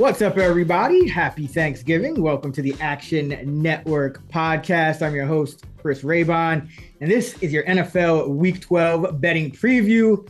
[0.00, 1.06] What's up, everybody?
[1.06, 2.22] Happy Thanksgiving.
[2.22, 5.06] Welcome to the Action Network podcast.
[5.06, 6.70] I'm your host, Chris Raybon,
[7.02, 10.26] and this is your NFL Week 12 betting preview.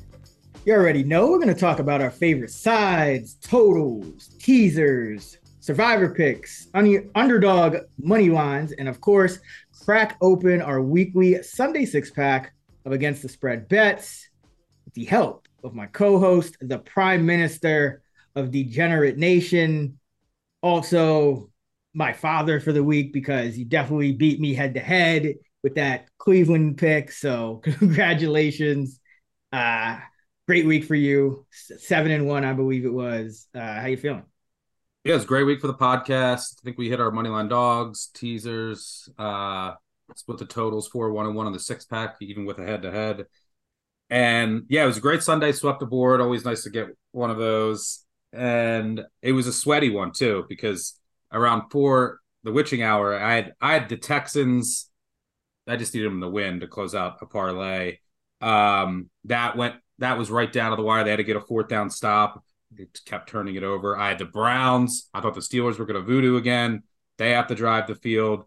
[0.65, 6.67] You already know we're going to talk about our favorite sides, totals, teasers, survivor picks,
[6.75, 9.39] un- underdog money lines, and of course,
[9.85, 14.31] crack open our weekly Sunday six pack of Against the Spread bets
[14.85, 18.03] with the help of my co host, the Prime Minister
[18.35, 19.99] of Degenerate Nation,
[20.63, 21.51] also
[21.95, 26.09] my father for the week because you definitely beat me head to head with that
[26.19, 27.11] Cleveland pick.
[27.11, 29.01] So, congratulations.
[29.53, 29.99] Uh,
[30.47, 31.47] great week for you.
[31.51, 33.47] Seven and one, I believe it was.
[33.55, 34.25] Uh, how you feeling?
[35.05, 36.57] Yeah, it's a great week for the podcast.
[36.59, 39.73] I think we hit our moneyline dogs, teasers, uh,
[40.15, 42.83] split the totals four one and one on the six pack, even with a head
[42.83, 43.27] to head.
[44.11, 46.21] And yeah, it was a great Sunday, swept the board.
[46.21, 48.05] Always nice to get one of those.
[48.33, 50.99] And it was a sweaty one too, because
[51.33, 54.89] around four, the witching hour, I had I had the Texans.
[55.67, 57.99] I just needed them to win to close out a parlay.
[58.41, 61.05] Um, that went that was right down to the wire.
[61.05, 62.43] They had to get a fourth down stop.
[62.77, 63.97] It kept turning it over.
[63.97, 65.09] I had the Browns.
[65.13, 66.85] I thought the Steelers were going to voodoo again.
[67.19, 68.45] They have to drive the field.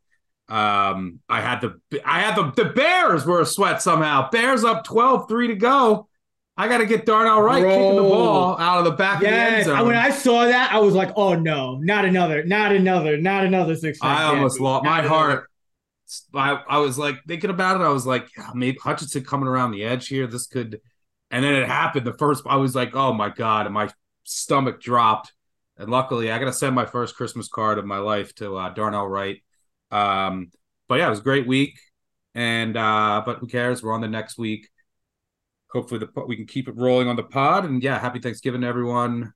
[0.49, 4.29] Um, I had the I had the the Bears were a sweat somehow.
[4.29, 6.07] Bears up 12-3 to go.
[6.55, 7.75] I got to get Darnell Wright Bro.
[7.75, 9.65] kicking the ball out of the back of the end Yes.
[9.65, 9.87] zone.
[9.87, 13.75] When I saw that, I was like, oh no, not another, not another, not another
[13.75, 13.97] six.
[14.01, 15.49] I almost lost my Not heart.
[16.35, 17.83] I, I was like thinking about it.
[17.83, 20.27] I was like, yeah, maybe Hutchinson coming around the edge here.
[20.27, 20.79] This could,
[21.31, 22.05] and then it happened.
[22.05, 23.89] The first, I was like, oh my god, and my
[24.23, 25.33] stomach dropped.
[25.77, 28.69] And luckily, I got to send my first Christmas card of my life to uh,
[28.69, 29.41] Darnell Wright.
[29.89, 30.51] Um,
[30.87, 31.79] but yeah, it was a great week.
[32.35, 33.81] And uh, but who cares?
[33.81, 34.69] We're on the next week.
[35.73, 37.65] Hopefully, the we can keep it rolling on the pod.
[37.65, 39.33] And yeah, happy Thanksgiving to everyone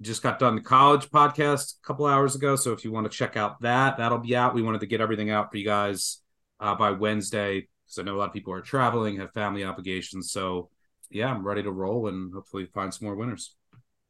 [0.00, 2.56] just got done the college podcast a couple hours ago.
[2.56, 4.54] So if you want to check out that, that'll be out.
[4.54, 6.18] We wanted to get everything out for you guys
[6.60, 10.30] uh, by Wednesday because I know a lot of people are traveling, have family obligations.
[10.30, 10.70] So
[11.10, 13.56] yeah, I'm ready to roll and hopefully find some more winners.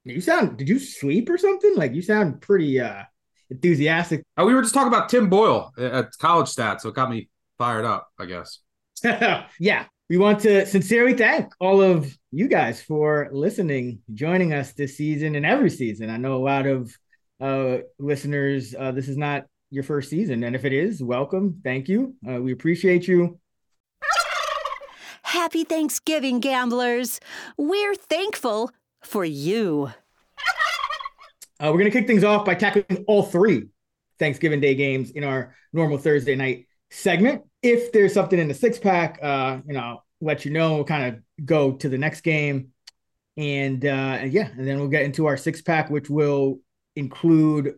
[0.04, 0.58] You sound.
[0.58, 1.74] Did you sleep or something?
[1.76, 3.02] Like you sound pretty uh
[3.50, 4.22] enthusiastic.
[4.36, 7.28] Oh, we were just talking about Tim Boyle at college stats, so it got me
[7.56, 8.08] fired up.
[8.18, 8.60] I guess.
[9.04, 14.96] yeah, we want to sincerely thank all of you guys for listening, joining us this
[14.96, 16.08] season and every season.
[16.08, 16.96] I know a lot of
[17.40, 18.74] uh, listeners.
[18.78, 21.60] Uh, this is not your first season, and if it is, welcome.
[21.62, 22.14] Thank you.
[22.26, 23.38] Uh, we appreciate you.
[25.22, 27.20] Happy Thanksgiving, gamblers.
[27.58, 28.70] We're thankful
[29.02, 29.92] for you.
[31.60, 33.66] Uh, we're going to kick things off by tackling all three
[34.18, 37.42] Thanksgiving Day games in our normal Thursday night segment.
[37.62, 40.76] If there's something in the six pack, uh, you know, I'll let you know.
[40.76, 42.68] We'll kind of go to the next game,
[43.36, 46.60] and uh, yeah, and then we'll get into our six pack, which will
[46.96, 47.74] include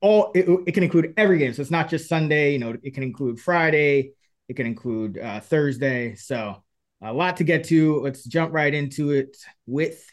[0.00, 0.32] all.
[0.34, 2.52] It, it can include every game, so it's not just Sunday.
[2.52, 4.12] You know, it can include Friday.
[4.48, 6.14] It can include uh, Thursday.
[6.16, 6.62] So
[7.00, 8.00] a lot to get to.
[8.00, 10.04] Let's jump right into it with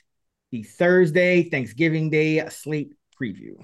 [0.51, 3.63] the Thursday Thanksgiving Day slate preview.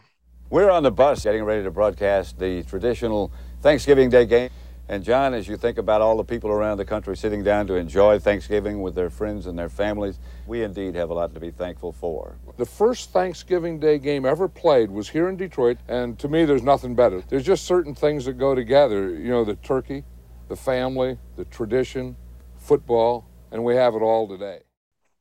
[0.50, 3.32] We're on the bus getting ready to broadcast the traditional
[3.62, 4.50] Thanksgiving Day game.
[4.88, 7.74] And John, as you think about all the people around the country sitting down to
[7.74, 11.50] enjoy Thanksgiving with their friends and their families, we indeed have a lot to be
[11.50, 12.38] thankful for.
[12.58, 16.62] The first Thanksgiving Day game ever played was here in Detroit, and to me, there's
[16.62, 17.24] nothing better.
[17.28, 19.10] There's just certain things that go together.
[19.10, 20.04] You know, the turkey,
[20.50, 22.16] the family, the tradition,
[22.58, 24.60] football, and we have it all today.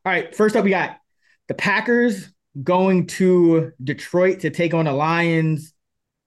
[0.05, 0.99] All right, first up, we got
[1.49, 2.29] the Packers
[2.63, 5.73] going to Detroit to take on the Lions.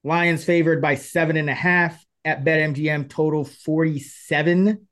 [0.03, 4.85] Lions favored by seven and a half at BetMGM, total 47.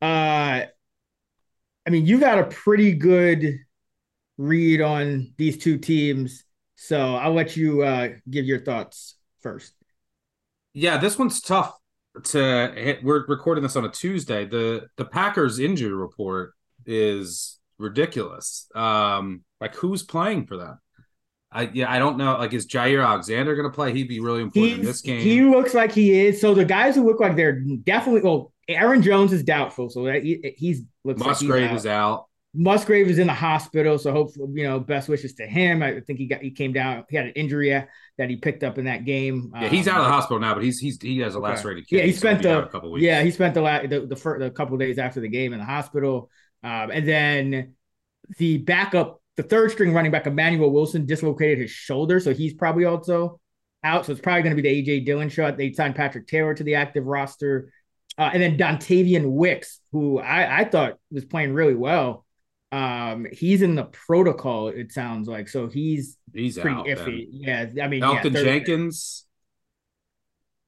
[0.00, 0.70] Uh, I
[1.90, 3.58] mean, you got a pretty good
[4.38, 6.44] read on these two teams.
[6.76, 9.74] So I'll let you uh, give your thoughts first.
[10.72, 11.76] Yeah, this one's tough
[12.26, 13.02] to hit.
[13.02, 14.46] We're recording this on a Tuesday.
[14.46, 16.54] The the Packers injury report
[16.86, 18.68] is ridiculous.
[18.74, 20.78] Um, like who's playing for them?
[21.52, 22.36] I yeah, I don't know.
[22.38, 23.92] Like, is Jaire Alexander going to play?
[23.92, 25.20] He'd be really important in this game.
[25.20, 26.40] He looks like he is.
[26.40, 29.90] So the guys who look like they're definitely well, Aaron Jones is doubtful.
[29.90, 32.26] So that he, he's looks Musgrave like he's is out.
[32.52, 35.82] Musgrave is in the hospital, so hopefully, you know, best wishes to him.
[35.84, 37.04] I think he got he came down.
[37.08, 37.82] He had an injury uh,
[38.18, 39.52] that he picked up in that game.
[39.54, 41.48] Yeah, he's Um, out of the hospital now, but he's he's he has a Okay.
[41.48, 42.00] lacerated kidney.
[42.02, 43.04] Yeah, he so spent out the a couple weeks.
[43.04, 45.60] yeah he spent the la- the the, fir- the couple days after the game in
[45.60, 46.28] the hospital,
[46.64, 47.74] um, and then
[48.38, 52.84] the backup, the third string running back Emmanuel Wilson dislocated his shoulder, so he's probably
[52.84, 53.40] also
[53.82, 54.04] out.
[54.04, 55.56] So it's probably going to be the AJ Dillon shot.
[55.56, 57.72] They signed Patrick Taylor to the active roster,
[58.18, 62.26] uh, and then Dontayvion Wicks, who I I thought was playing really well.
[62.72, 64.68] Um, he's in the protocol.
[64.68, 66.86] It sounds like so he's he's pretty out.
[66.86, 67.26] iffy.
[67.44, 67.72] then.
[67.74, 69.26] Yeah, I mean, yeah, Elgton third- Jenkins.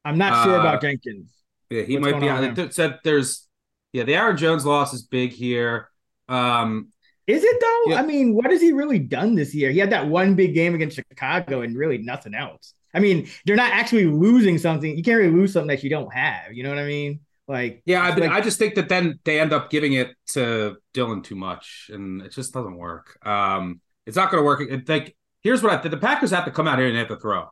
[0.05, 1.33] I'm not sure Uh, about Jenkins.
[1.71, 2.73] Yeah, he What's might be on out.
[2.75, 3.47] said there's
[3.93, 5.89] yeah, the Aaron Jones loss is big here.
[6.29, 6.92] Um,
[7.27, 7.93] Is it though?
[7.93, 8.01] Yeah.
[8.01, 9.71] I mean, what has he really done this year?
[9.71, 12.75] He had that one big game against Chicago and really nothing else.
[12.95, 14.97] I mean, they're not actually losing something.
[14.97, 16.53] You can't really lose something that you don't have.
[16.53, 17.21] You know what I mean?
[17.49, 20.77] Like, yeah, I, like- I just think that then they end up giving it to
[20.95, 23.19] Dillon too much, and it just doesn't work.
[23.27, 24.61] Um, it's not going to work.
[24.61, 27.01] It, like, here's what I think: the Packers have to come out here and they
[27.01, 27.49] have to throw.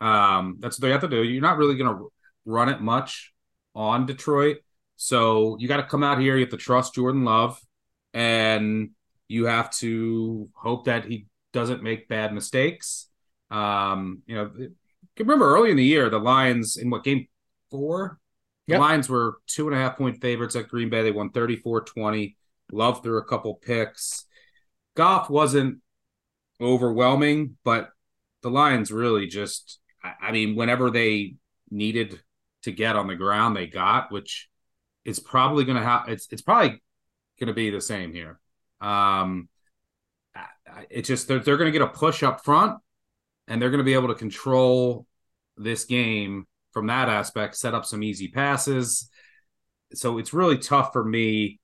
[0.00, 1.22] Um, that's what they have to do.
[1.22, 2.08] You're not really going to
[2.44, 3.32] run it much
[3.74, 4.58] on Detroit,
[4.96, 6.36] so you got to come out here.
[6.36, 7.58] You have to trust Jordan Love,
[8.12, 8.90] and
[9.32, 13.08] you have to hope that he doesn't make bad mistakes.
[13.50, 14.50] Um, you know,
[15.18, 17.26] remember early in the year, the Lions in what game
[17.70, 18.18] four?
[18.68, 18.80] The Yep.
[18.80, 21.02] Lions were two and a half point favorites at Green Bay.
[21.02, 22.36] They won 34 20.
[22.72, 24.26] Love threw a couple picks.
[24.94, 25.78] Goff wasn't
[26.60, 27.88] overwhelming, but
[28.42, 31.36] the Lions really just, I I mean, whenever they
[31.70, 32.20] needed
[32.64, 34.50] to get on the ground, they got, which
[35.06, 36.82] is probably going to have, it's, it's probably
[37.40, 38.38] going to be the same here.
[38.82, 39.48] Um,
[40.90, 42.78] it's just, they're, they're going to get a push up front
[43.48, 45.06] and they're going to be able to control
[45.56, 49.08] this game from that aspect, set up some easy passes.
[49.94, 51.60] So it's really tough for me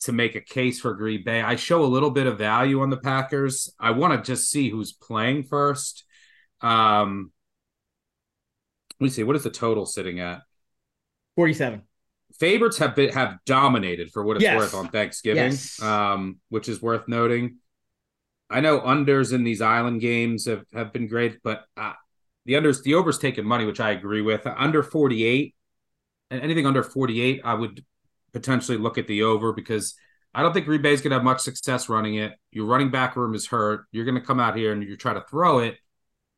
[0.00, 1.40] to make a case for Green Bay.
[1.40, 3.72] I show a little bit of value on the Packers.
[3.78, 6.04] I want to just see who's playing first.
[6.60, 7.32] Um,
[9.00, 9.22] let me see.
[9.22, 10.42] What is the total sitting at?
[11.36, 11.87] 47.
[12.38, 14.56] Favorites have been have dominated for what it's Yes.
[14.56, 15.82] worth on Thanksgiving, Yes.
[15.82, 17.56] um, which is worth noting.
[18.50, 21.92] I know unders in these island games have, have been great, but uh,
[22.46, 24.46] the unders the overs taking money, which I agree with.
[24.46, 25.54] Under 48
[26.30, 27.84] and anything under 48, I would
[28.32, 29.94] potentially look at the over because
[30.32, 32.34] I don't think Green Bay's gonna have much success running it.
[32.52, 33.86] Your running back room is hurt.
[33.90, 35.76] You're gonna come out here and you try to throw it.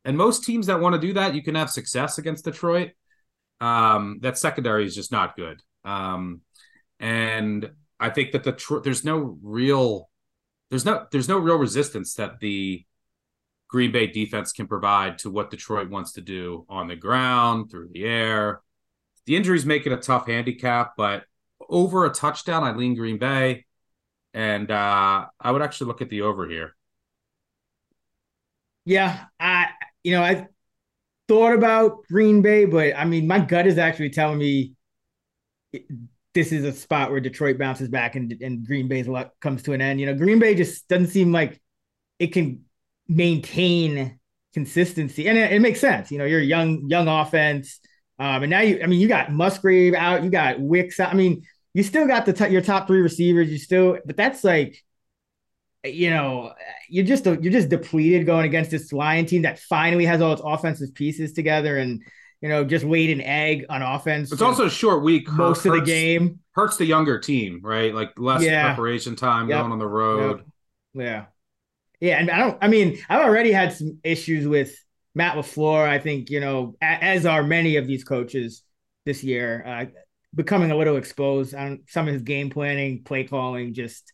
[0.03, 2.91] And most teams that want to do that, you can have success against Detroit.
[3.59, 5.61] Um, that secondary is just not good.
[5.83, 6.41] Um,
[6.99, 10.09] and I think that the tr- there's no real
[10.69, 12.85] there's no there's no real resistance that the
[13.67, 17.89] Green Bay defense can provide to what Detroit wants to do on the ground, through
[17.93, 18.61] the air.
[19.25, 21.23] The injuries make it a tough handicap, but
[21.69, 23.65] over a touchdown, I lean Green Bay,
[24.33, 26.75] and uh, I would actually look at the over here.
[28.85, 29.67] Yeah, I
[30.03, 30.47] you know I
[31.27, 34.73] thought about Green Bay, but I mean my gut is actually telling me
[36.33, 39.73] this is a spot where Detroit bounces back and and Green Bay's luck comes to
[39.73, 39.99] an end.
[39.99, 41.61] You know, Green Bay just doesn't seem like
[42.19, 42.65] it can
[43.07, 44.19] maintain
[44.53, 46.11] consistency, and it, it makes sense.
[46.11, 47.79] You know, you're a young young offense,
[48.19, 51.11] um, and now you I mean you got Musgrave out, you got Wicks out.
[51.11, 51.43] I mean,
[51.73, 53.49] you still got the t- your top three receivers.
[53.49, 54.81] You still, but that's like
[55.83, 56.53] you know,
[56.89, 60.41] you're just you're just depleted going against this Lion team that finally has all its
[60.43, 62.03] offensive pieces together, and
[62.41, 64.31] you know, just laid an egg on offense.
[64.31, 65.29] It's also a short week.
[65.31, 66.39] most of the game.
[66.53, 67.93] hurts the younger team, right?
[67.93, 68.65] Like less Yeah.
[68.73, 69.59] preparation time Yep.
[69.59, 70.43] going on the road.
[70.93, 71.25] Yeah,
[71.99, 72.57] yeah, and I don't.
[72.61, 74.75] I mean, I've already had some issues with
[75.15, 75.87] Matt LaFleur.
[75.87, 78.63] I think you know, as are many of these coaches
[79.05, 79.85] this year, uh,
[80.35, 84.11] becoming a little exposed on some of his game planning, play calling, just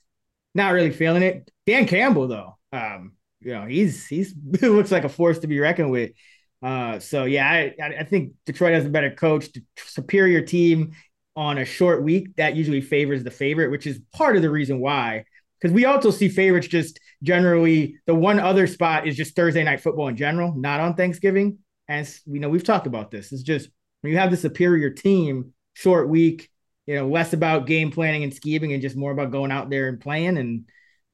[0.54, 1.50] not really feeling it.
[1.66, 5.60] Dan Campbell, though, um, you know, he's he's he looks like a force to be
[5.60, 6.12] reckoned with.
[6.62, 10.94] Uh, so yeah, I I think Detroit has a better coach, superior team
[11.36, 12.36] on a short week.
[12.38, 15.26] That usually favors the favorite, which is part of the reason why.
[15.62, 17.98] Because we also see favorites just generally.
[18.06, 21.60] The one other spot is just Thursday night football in general, not on Thanksgiving.
[21.88, 23.32] As we know, we've talked about this.
[23.32, 23.70] It's just
[24.02, 26.50] when you have the superior team, short week,
[26.86, 29.90] you know, less about game planning and scheming and just more about going out there
[29.90, 30.38] and playing.
[30.38, 30.66] And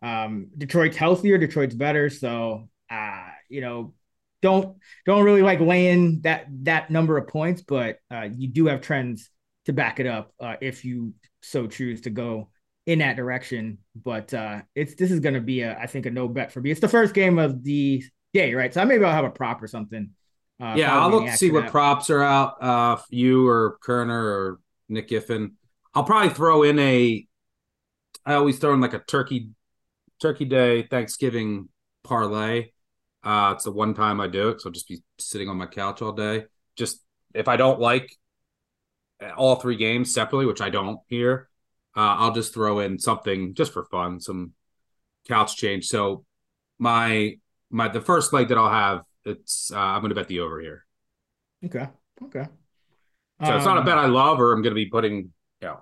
[0.01, 2.09] um, Detroit's healthier, Detroit's better.
[2.09, 3.93] So, uh, you know,
[4.43, 8.81] don't don't really like laying that that number of points, but uh, you do have
[8.81, 9.29] trends
[9.65, 12.49] to back it up uh, if you so choose to go
[12.85, 13.79] in that direction.
[13.95, 16.61] But uh, it's this is going to be a I think a no bet for
[16.61, 16.69] me.
[16.69, 18.71] It's the first game of the day, right?
[18.73, 20.11] So I maybe I'll have a prop or something.
[20.61, 22.61] Uh, yeah, I'll look to see what props are out.
[22.61, 24.59] Uh, you or Koerner or
[24.89, 25.53] Nick Giffen.
[25.95, 27.25] I'll probably throw in a
[28.25, 29.49] I always throw in like a turkey
[30.21, 31.69] turkey day Thanksgiving
[32.03, 32.72] parlay.
[33.23, 35.65] Uh, it's the one time I do it, so I'll just be sitting on my
[35.65, 36.45] couch all day.
[36.75, 37.01] Just
[37.33, 38.17] if I don't like
[39.37, 41.49] all three games separately, which I don't here,
[41.95, 44.53] uh, I'll just throw in something just for fun, some
[45.27, 45.87] couch change.
[45.87, 46.25] So
[46.79, 47.37] my
[47.69, 50.59] my the first leg that I'll have, it's uh, I'm going to bet the over
[50.61, 50.85] here.
[51.65, 51.87] Okay.
[52.23, 52.45] Okay.
[53.43, 55.33] So um, it's not a Um, bet I love or I'm going to be putting
[55.61, 55.81] you know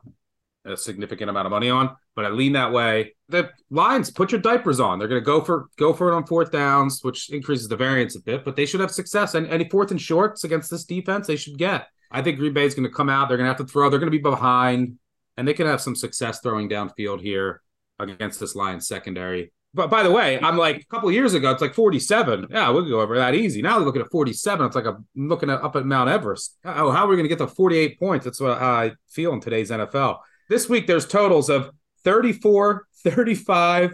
[0.65, 3.15] a significant amount of money on, but I lean that way.
[3.29, 4.99] The Lions put your diapers on.
[4.99, 8.15] They're going to go for go for it on fourth downs, which increases the variance
[8.15, 9.33] a bit, but they should have success.
[9.33, 11.87] And any fourth and shorts against this defense, they should get.
[12.11, 13.29] I think Green Bay is going to come out.
[13.29, 13.89] They're going to have to throw.
[13.89, 14.99] They're going to be behind,
[15.37, 17.61] and they can have some success throwing downfield here
[17.99, 19.51] against this Lions secondary.
[19.73, 22.47] But by the way, I'm like a couple years ago, it's like 47.
[22.49, 23.61] Yeah, we'll go over that easy.
[23.61, 26.57] Now they're looking at 47, it's like I'm looking at up at Mount Everest.
[26.65, 28.25] Oh, how are we going to get to 48 points?
[28.25, 30.19] That's what I feel in today's NFL.
[30.49, 31.71] This week, there's totals of
[32.03, 33.93] 34, 35,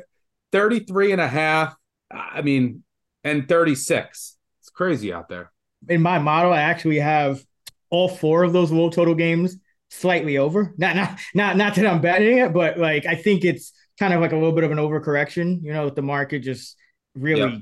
[0.51, 1.75] 33 and a half.
[2.12, 2.84] I mean,
[3.24, 4.38] and 36.
[4.62, 5.51] It's crazy out there.
[5.89, 7.44] in my model, I actually have
[7.89, 9.58] all four of those low total games
[9.89, 10.74] slightly over.
[10.77, 14.22] Not not not not that I'm betting it, but like I think it's kind of
[14.22, 16.75] like a little bit of an overcorrection, you know, with the market just
[17.16, 17.62] really Yep.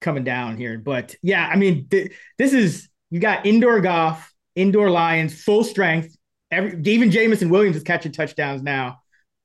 [0.00, 0.78] coming down here.
[0.78, 6.16] But yeah, I mean, th- this is you got indoor Goff, indoor Lions, full strength.
[6.50, 9.00] Every even Jameson Williams is catching touchdowns now.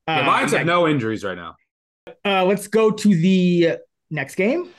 [0.08, 1.56] The Uh, Lions have no injuries right now.
[2.26, 3.78] uh, let's go to the
[4.10, 4.70] next game.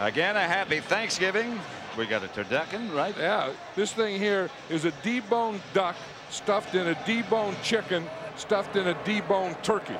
[0.00, 1.58] Again, a happy Thanksgiving.
[1.96, 3.14] We got a turducken, right?
[3.16, 5.94] Yeah, this thing here is a deboned duck
[6.30, 8.04] stuffed in a deboned chicken
[8.36, 9.94] stuffed in a deboned turkey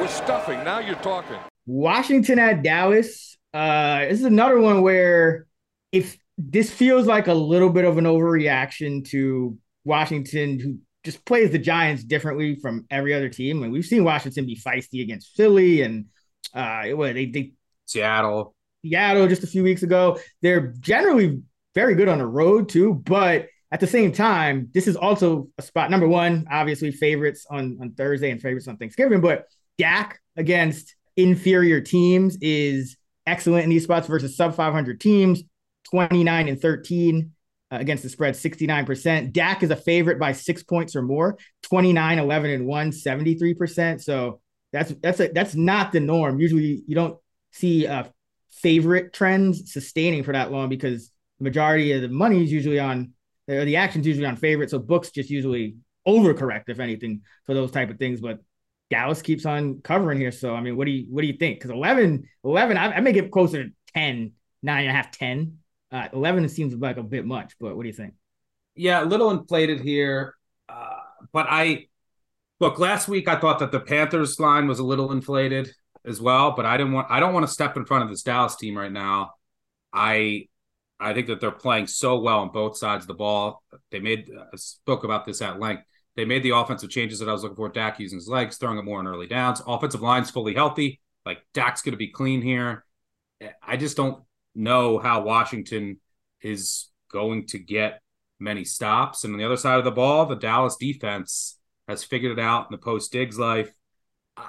[0.00, 0.62] with stuffing.
[0.62, 1.36] Now you're talking.
[1.66, 3.36] Washington at Dallas.
[3.52, 5.46] Uh, this is another one where
[5.90, 11.50] if this feels like a little bit of an overreaction to Washington, who just plays
[11.50, 13.62] the Giants differently from every other team.
[13.62, 16.06] And we've seen Washington be feisty against Philly and
[16.54, 17.52] uh, what they they
[17.86, 18.54] Seattle.
[18.84, 20.18] Seattle just a few weeks ago.
[20.40, 21.42] They're generally
[21.74, 25.62] very good on the road too, but at the same time, this is also a
[25.62, 29.20] spot number one, obviously favorites on, on Thursday and favorites on Thanksgiving.
[29.20, 29.46] But
[29.78, 35.42] Dak against inferior teams is excellent in these spots versus sub 500 teams,
[35.90, 37.32] 29 and 13 uh,
[37.80, 39.32] against the spread, 69%.
[39.32, 44.02] Dak is a favorite by six points or more, 29, 11 and 1, 73%.
[44.02, 44.40] So
[44.72, 46.40] that's that's a, that's not the norm.
[46.40, 47.18] Usually you don't
[47.50, 48.04] see uh,
[48.50, 53.12] favorite trends sustaining for that long because the majority of the money is usually on
[53.48, 54.70] or the action's usually on favorite.
[54.70, 55.76] So books just usually
[56.06, 58.20] overcorrect, if anything, for those type of things.
[58.20, 58.38] But
[58.90, 60.32] Dallas keeps on covering here.
[60.32, 61.58] So I mean, what do you what do you think?
[61.58, 65.58] Because 11, 11, I, I may get closer to 10, nine and a half, 10.
[65.92, 68.14] Uh, 11 seems like a bit much, but what do you think?
[68.74, 70.34] Yeah, a little inflated here.
[70.68, 70.96] Uh,
[71.32, 71.88] but I
[72.60, 75.70] look last week I thought that the Panthers line was a little inflated
[76.06, 78.22] as well, but I didn't want I don't want to step in front of this
[78.22, 79.32] Dallas team right now.
[79.92, 80.48] I
[80.98, 83.62] I think that they're playing so well on both sides of the ball.
[83.90, 85.82] They made I spoke about this at length.
[86.16, 87.68] They made the offensive changes that I was looking for.
[87.68, 89.60] Dak using his legs, throwing it more on early downs.
[89.66, 91.00] Offensive line's fully healthy.
[91.26, 92.84] Like Dak's going to be clean here.
[93.62, 94.22] I just don't
[94.54, 96.00] know how Washington
[96.40, 98.00] is going to get
[98.38, 99.24] many stops.
[99.24, 102.66] And on the other side of the ball, the Dallas defense has figured it out
[102.66, 103.72] in the post Diggs life.
[104.36, 104.44] Uh,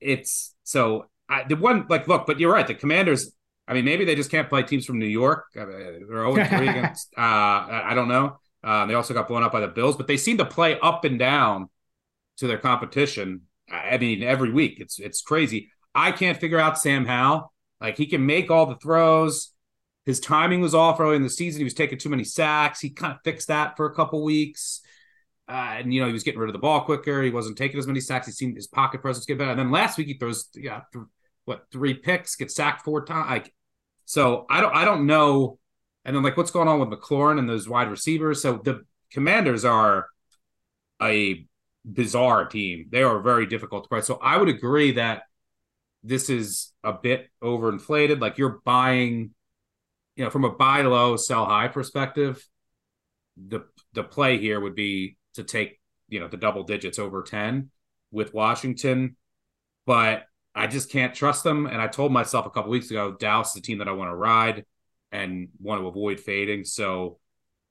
[0.00, 2.66] It's so I, the one like look, but you're right.
[2.66, 3.32] The Commanders.
[3.66, 5.44] I mean, maybe they just can't play teams from New York.
[5.54, 7.12] I mean, they're 0 3 against.
[7.16, 8.38] Uh, I don't know.
[8.64, 11.04] Uh, they also got blown up by the Bills, but they seem to play up
[11.04, 11.68] and down
[12.38, 13.42] to their competition.
[13.70, 15.70] I I mean, every week it's it's crazy.
[15.94, 17.52] I can't figure out Sam Howell.
[17.80, 19.52] Like he can make all the throws.
[20.06, 21.60] His timing was off early in the season.
[21.60, 22.80] He was taking too many sacks.
[22.80, 24.80] He kind of fixed that for a couple weeks.
[25.48, 27.22] Uh, and you know he was getting rid of the ball quicker.
[27.22, 28.26] He wasn't taking as many sacks.
[28.26, 29.50] He seemed his pocket presence get better.
[29.50, 31.04] And then last week he throws yeah th-
[31.44, 33.30] what three picks, gets sacked four times.
[33.30, 33.54] Like
[34.04, 35.58] so, I don't I don't know.
[36.04, 38.42] And then like what's going on with McLaurin and those wide receivers?
[38.42, 40.06] So the Commanders are
[41.00, 41.46] a
[41.84, 42.86] bizarre team.
[42.90, 44.00] They are very difficult to play.
[44.02, 45.22] So I would agree that
[46.08, 48.20] this is a bit overinflated.
[48.20, 49.34] Like you're buying,
[50.16, 52.44] you know, from a buy low, sell high perspective.
[53.36, 57.70] The the play here would be to take, you know, the double digits over 10
[58.10, 59.16] with Washington.
[59.86, 60.24] But
[60.54, 61.66] I just can't trust them.
[61.66, 64.10] And I told myself a couple weeks ago, Dallas is the team that I want
[64.10, 64.64] to ride
[65.12, 66.64] and want to avoid fading.
[66.64, 67.18] So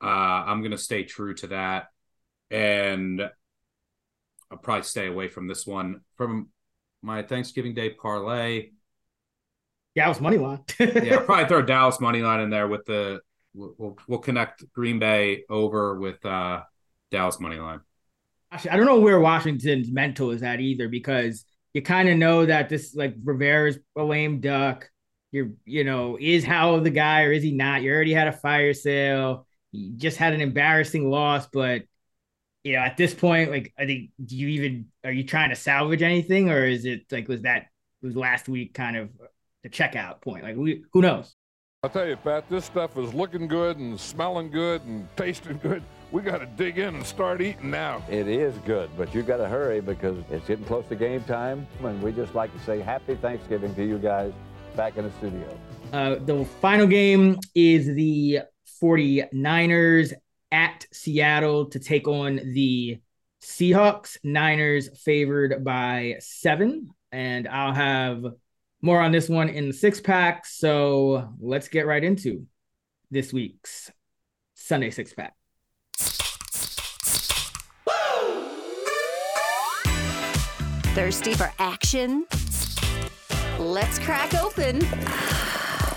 [0.01, 1.87] uh, I'm going to stay true to that.
[2.49, 3.21] And
[4.49, 6.01] I'll probably stay away from this one.
[6.15, 6.49] From
[7.01, 8.69] my Thanksgiving Day parlay,
[9.95, 10.59] Dallas money line.
[10.79, 13.19] yeah, I'll probably throw Dallas money line in there with the
[13.53, 16.61] we'll we'll, connect Green Bay over with uh
[17.11, 17.79] Dallas money line.
[18.51, 22.45] Actually, I don't know where Washington's mental is at either because you kind of know
[22.45, 24.89] that this like Rivera's a lame duck.
[25.31, 27.81] You're, you know, is how the guy or is he not?
[27.81, 29.45] You already had a fire sale.
[29.71, 31.83] You just had an embarrassing loss, but
[32.67, 35.55] you know, at this point, like, I think, do you even are you trying to
[35.55, 37.67] salvage anything, or is it like was that
[38.01, 39.09] was last week kind of
[39.63, 40.43] the checkout point?
[40.43, 41.33] Like, we, who knows?
[41.81, 45.81] I'll tell you, Pat, this stuff is looking good and smelling good and tasting good.
[46.11, 48.03] We got to dig in and start eating now.
[48.09, 51.65] It is good, but you got to hurry because it's getting close to game time.
[51.81, 54.33] And we just like to say happy Thanksgiving to you guys
[54.75, 55.57] back in the studio.
[55.93, 58.39] Uh, the final game is the
[58.81, 60.11] 49ers
[60.51, 62.99] at Seattle to take on the
[63.41, 64.17] Seahawks.
[64.23, 66.91] Niners favored by seven.
[67.11, 68.25] And I'll have
[68.81, 70.45] more on this one in the six pack.
[70.45, 72.45] So let's get right into
[73.11, 73.91] this week's
[74.55, 75.33] Sunday six pack.
[80.93, 82.25] Thirsty for action?
[83.59, 84.79] Let's crack open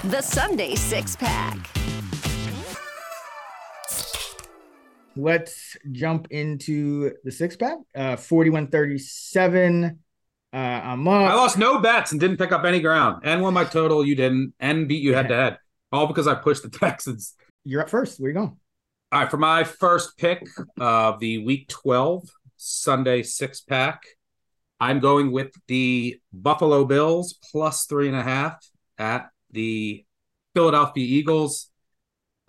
[0.04, 1.79] the Sunday six pack.
[5.20, 7.76] Let's jump into the six pack.
[7.94, 9.98] Uh, 4137.
[10.52, 11.30] Uh, I'm up.
[11.30, 14.04] I lost no bets and didn't pick up any ground, and won my total.
[14.04, 15.58] You didn't, and beat you head to head,
[15.92, 17.34] all because I pushed the Texans.
[17.64, 18.18] You're up first.
[18.18, 18.56] Where you going?
[19.12, 20.46] All right, for my first pick
[20.78, 24.02] of the Week 12 Sunday six pack,
[24.80, 28.64] I'm going with the Buffalo Bills plus three and a half
[28.98, 30.04] at the
[30.54, 31.69] Philadelphia Eagles.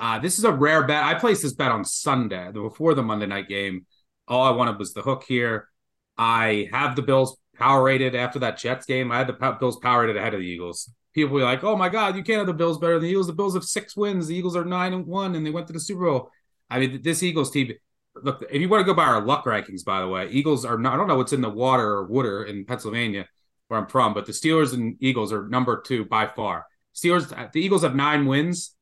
[0.02, 1.04] Uh, this is a rare bet.
[1.04, 3.86] I placed this bet on Sunday before the Monday night game.
[4.28, 5.70] All I wanted was the hook here.
[6.18, 9.12] I have the Bills power rated after that Jets game.
[9.12, 10.92] I had the Bills power rated ahead of the Eagles.
[11.14, 13.28] People were like, "Oh my God, you can't have the Bills better than the Eagles.
[13.28, 14.28] The Bills have six wins.
[14.28, 16.32] The Eagles are nine and one, and they went to the Super Bowl."
[16.68, 17.74] I mean, this Eagles team.
[18.16, 20.80] Look, if you want to go by our luck rankings, by the way, Eagles are
[20.80, 20.94] not.
[20.94, 23.28] I don't know what's in the water or water in Pennsylvania,
[23.68, 26.66] where I'm from, but the Steelers and Eagles are number two by far.
[26.96, 28.76] Steelers, the Eagles have nine wins.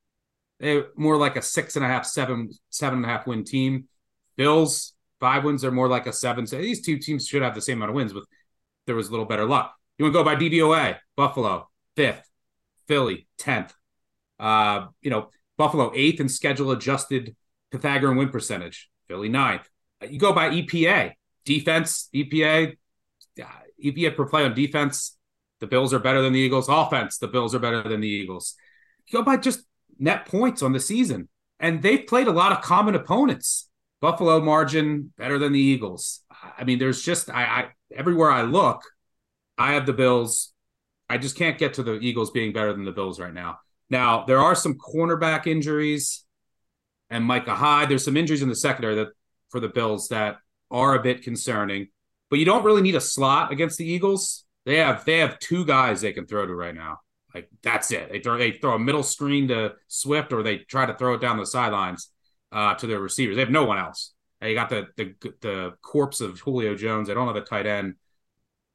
[0.60, 3.88] They're more like a six and a half, seven, seven and a half win team.
[4.36, 6.48] Bills five wins are more like a seven.
[6.48, 8.24] So these two teams should have the same amount of wins, but
[8.88, 9.74] there was a little better luck.
[9.98, 10.98] You want to go by DVOA?
[11.16, 12.30] Buffalo fifth,
[12.88, 13.74] Philly tenth.
[14.40, 17.36] Uh, you know, Buffalo eighth in schedule adjusted
[17.72, 18.90] Pythagorean win percentage.
[19.08, 19.68] Philly ninth.
[20.10, 22.10] You go by EPA defense.
[22.16, 22.78] EPA
[23.84, 25.18] EPA per play on defense.
[25.60, 26.70] The Bills are better than the Eagles.
[26.70, 27.18] Offense.
[27.18, 28.56] The Bills are better than the Eagles.
[29.08, 29.66] You go by just
[30.00, 31.28] net points on the season,
[31.60, 33.70] and they've played a lot of common opponents.
[34.02, 36.22] Buffalo margin better than the Eagles.
[36.58, 38.82] I mean, there's just I, I everywhere I look,
[39.58, 40.54] I have the Bills.
[41.10, 43.60] I just can't get to the Eagles being better than the Bills right now.
[43.90, 46.24] Now there are some cornerback injuries,
[47.10, 47.90] and Micah Hyde.
[47.90, 49.10] There's some injuries in the secondary that
[49.50, 50.38] for the Bills that
[50.72, 51.88] are a bit concerning.
[52.30, 54.46] But you don't really need a slot against the Eagles.
[54.66, 57.00] They have they have two guys they can throw to right now.
[57.34, 58.12] Like that's it.
[58.12, 61.22] They throw they throw a middle screen to Swift, or they try to throw it
[61.22, 62.10] down the sidelines
[62.52, 63.36] uh, to their receivers.
[63.36, 64.14] They have no one else.
[64.42, 67.08] They got the the the corpse of Julio Jones.
[67.08, 67.96] They don't have a tight end,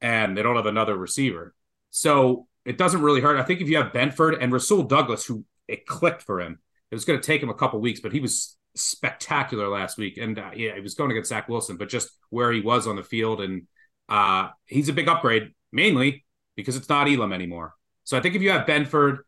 [0.01, 1.53] and they don't have another receiver.
[1.91, 3.37] So it doesn't really hurt.
[3.37, 6.59] I think if you have Benford and Rasul Douglas, who it clicked for him,
[6.91, 10.17] it was going to take him a couple weeks, but he was spectacular last week.
[10.17, 12.95] And uh, yeah, he was going against Zach Wilson, but just where he was on
[12.95, 13.63] the field, and
[14.09, 17.73] uh, he's a big upgrade, mainly because it's not Elam anymore.
[18.05, 19.19] So I think if you have Benford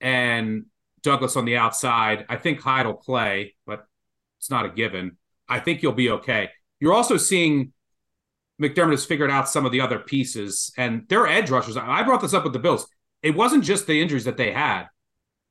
[0.00, 0.66] and
[1.02, 3.84] Douglas on the outside, I think Hyde will play, but
[4.38, 5.18] it's not a given.
[5.48, 6.50] I think you'll be okay.
[6.78, 7.72] You're also seeing
[8.60, 11.76] McDermott has figured out some of the other pieces, and their edge rushers.
[11.76, 12.86] I brought this up with the Bills.
[13.22, 14.86] It wasn't just the injuries that they had.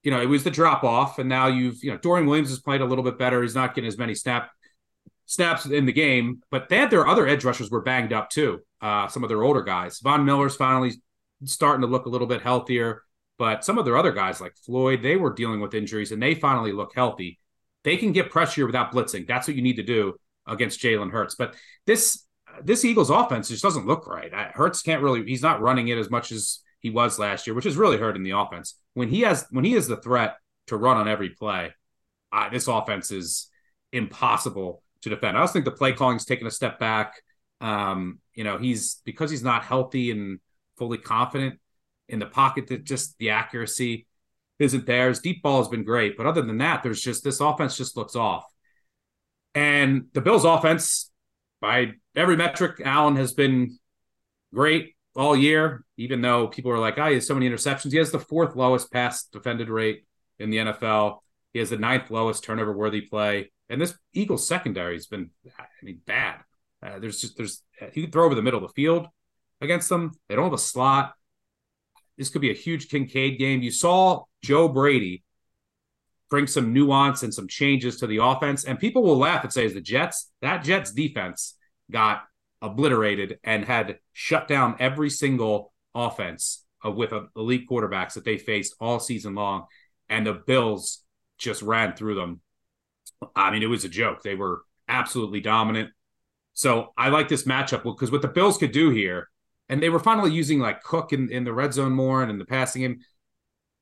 [0.03, 2.59] You know, it was the drop off, and now you've you know Dorian Williams has
[2.59, 3.41] played a little bit better.
[3.41, 4.51] He's not getting as many snap
[5.25, 8.59] snaps in the game, but they had their other edge rushers were banged up too.
[8.81, 9.99] Uh, some of their older guys.
[9.99, 10.93] Von Miller's finally
[11.45, 13.03] starting to look a little bit healthier,
[13.37, 16.35] but some of their other guys like Floyd, they were dealing with injuries, and they
[16.35, 17.39] finally look healthy.
[17.83, 19.27] They can get pressure without blitzing.
[19.27, 21.35] That's what you need to do against Jalen Hurts.
[21.35, 22.25] But this
[22.63, 24.33] this Eagles offense just doesn't look right.
[24.33, 25.23] Hurts can't really.
[25.23, 28.23] He's not running it as much as he was last year, which is really hurting
[28.23, 28.75] the offense.
[28.93, 31.73] When he has when he is the threat to run on every play,
[32.51, 33.49] this offense is
[33.91, 35.37] impossible to defend.
[35.37, 37.13] I also think the play calling's taken a step back.
[37.61, 40.39] Um, you know, he's because he's not healthy and
[40.79, 41.59] fully confident
[42.07, 44.07] in the pocket that just the accuracy
[44.57, 45.09] isn't there.
[45.09, 47.95] His deep ball has been great, but other than that, there's just this offense just
[47.95, 48.45] looks off.
[49.55, 51.11] And the Bills' offense,
[51.61, 53.77] by every metric, Allen has been
[54.53, 57.91] great all year, even though people are like, oh, he has so many interceptions.
[57.91, 60.05] He has the fourth lowest pass defended rate
[60.39, 61.19] in the NFL.
[61.53, 63.51] He has the ninth lowest turnover worthy play.
[63.69, 66.37] And this Eagles secondary has been, I mean, bad.
[66.81, 67.61] Uh, there's just, there's,
[67.91, 69.07] he can throw over the middle of the field.
[69.61, 70.11] Against them.
[70.27, 71.13] They don't have a slot.
[72.17, 73.61] This could be a huge Kincaid game.
[73.61, 75.23] You saw Joe Brady
[76.29, 79.65] bring some nuance and some changes to the offense, and people will laugh and say,
[79.65, 81.55] "Is the Jets that Jets defense
[81.89, 82.23] got
[82.61, 88.99] obliterated and had shut down every single offense with elite quarterbacks that they faced all
[88.99, 89.65] season long,
[90.07, 91.03] and the Bills
[91.37, 92.41] just ran through them.
[93.35, 94.21] I mean, it was a joke.
[94.21, 95.91] They were absolutely dominant.
[96.53, 99.29] So I like this matchup because what the Bills could do here,
[99.69, 102.39] and they were finally using like Cook in, in the red zone more and in
[102.39, 102.99] the passing game.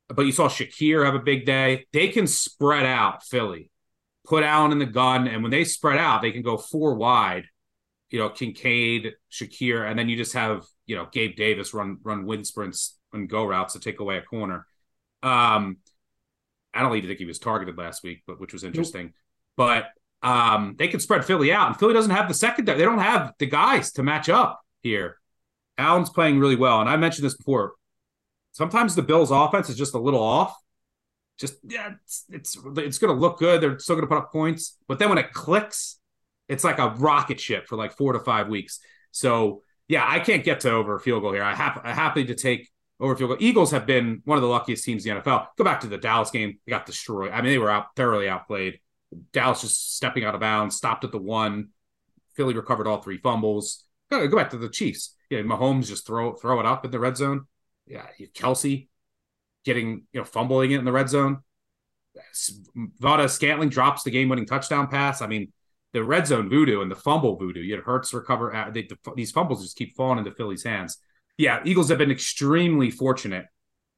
[0.09, 1.85] But you saw Shakir have a big day.
[1.91, 3.71] They can spread out Philly,
[4.25, 7.45] put Allen in the gun, and when they spread out, they can go four wide.
[8.09, 12.25] You know, Kincaid, Shakir, and then you just have you know Gabe Davis run run
[12.25, 14.65] wind sprints and go routes to take away a corner.
[15.23, 15.77] Um,
[16.73, 19.07] I don't even think he was targeted last week, but which was interesting.
[19.07, 19.13] Nope.
[19.57, 19.85] But
[20.27, 22.77] um, they can spread Philly out, and Philly doesn't have the secondary.
[22.77, 25.17] They don't have the guys to match up here.
[25.77, 27.73] Allen's playing really well, and I mentioned this before.
[28.51, 30.55] Sometimes the Bills' offense is just a little off.
[31.37, 33.61] Just yeah, it's it's, it's going to look good.
[33.61, 35.99] They're still going to put up points, but then when it clicks,
[36.47, 38.79] it's like a rocket ship for like four to five weeks.
[39.11, 41.43] So yeah, I can't get to over field goal here.
[41.43, 43.37] I have I happy to take over field goal.
[43.39, 45.47] Eagles have been one of the luckiest teams in the NFL.
[45.57, 47.31] Go back to the Dallas game; they got destroyed.
[47.31, 48.79] I mean, they were out thoroughly outplayed.
[49.31, 51.69] Dallas just stepping out of bounds, stopped at the one.
[52.35, 53.83] Philly recovered all three fumbles.
[54.09, 55.15] Go, go back to the Chiefs.
[55.29, 57.47] Yeah, Mahomes just throw throw it up in the red zone.
[57.85, 58.87] Yeah, Kelce
[59.65, 61.39] getting you know fumbling it in the red zone.
[62.99, 65.21] Valdes-Scantling drops the game winning touchdown pass.
[65.21, 65.51] I mean,
[65.93, 67.61] the red zone voodoo and the fumble voodoo.
[67.61, 68.53] You had Hurts recover.
[68.53, 70.97] Uh, they, the, these fumbles just keep falling into Philly's hands.
[71.37, 73.45] Yeah, Eagles have been extremely fortunate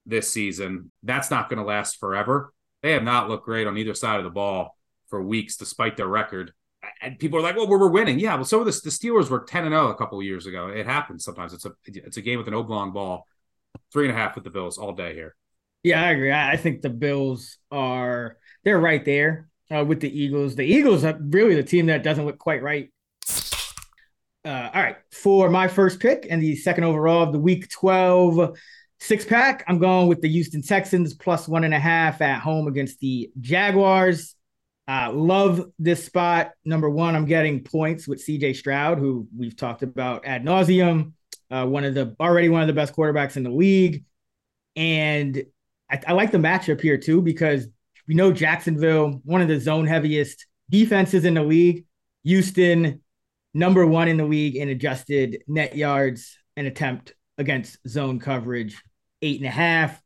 [0.05, 0.91] this season.
[1.03, 2.53] That's not going to last forever.
[2.81, 4.75] They have not looked great on either side of the ball
[5.09, 6.53] for weeks, despite their record.
[7.01, 9.63] And people are like, "Well, we're winning." Yeah, well, so the, the Steelers were ten
[9.63, 10.67] and zero oh a couple of years ago.
[10.67, 11.53] It happens sometimes.
[11.53, 13.25] It's a it's a game with an oblong ball.
[13.93, 15.35] Three and a half with the Bills all day here.
[15.83, 16.31] Yeah, I agree.
[16.31, 20.55] I think the Bills are they're right there uh, with the Eagles.
[20.55, 22.91] The Eagles are really the team that doesn't look quite right.
[24.45, 28.57] Uh, all right, for my first pick and the second overall of the Week Twelve
[28.99, 32.67] six pack, I'm going with the Houston Texans plus one and a half at home
[32.67, 34.35] against the Jaguars.
[34.89, 36.53] Uh, love this spot.
[36.65, 41.13] Number one, I'm getting points with CJ Stroud, who we've talked about ad nauseum.
[41.51, 44.03] Uh, one of the already one of the best quarterbacks in the league,
[44.75, 45.43] and
[45.91, 47.67] I, I like the matchup here too because
[48.07, 51.85] we know Jacksonville, one of the zone heaviest defenses in the league.
[52.23, 53.01] Houston,
[53.53, 58.81] number one in the league in adjusted net yards and attempt against zone coverage,
[59.21, 60.01] eight and a half.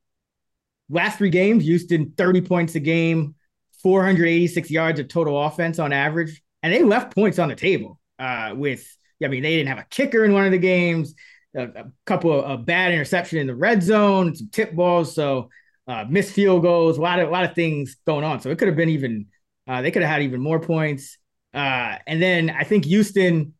[0.89, 3.35] Last three games, Houston 30 points a game,
[3.83, 7.99] 486 yards of total offense on average, and they left points on the table.
[8.17, 8.85] Uh, with
[9.23, 11.13] I mean, they didn't have a kicker in one of the games,
[11.55, 15.49] a, a couple of, of bad interception in the red zone, some tip balls, so
[15.87, 18.39] uh, missed field goals, a lot of a lot of things going on.
[18.39, 19.27] So it could have been even
[19.67, 21.17] uh, they could have had even more points.
[21.53, 23.53] Uh, and then I think Houston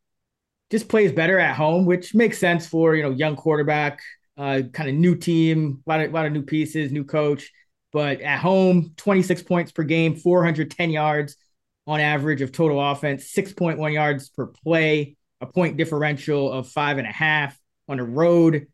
[0.72, 4.02] just plays better at home, which makes sense for you know young quarterback,
[4.38, 7.52] uh, kind of new team, a lot of a lot of new pieces, new coach.
[7.94, 11.38] But at home, 26 points per game, 410 yards
[11.86, 17.08] on average of total offense, 6.1 yards per play, a point differential of five and
[17.08, 18.68] a half on the road,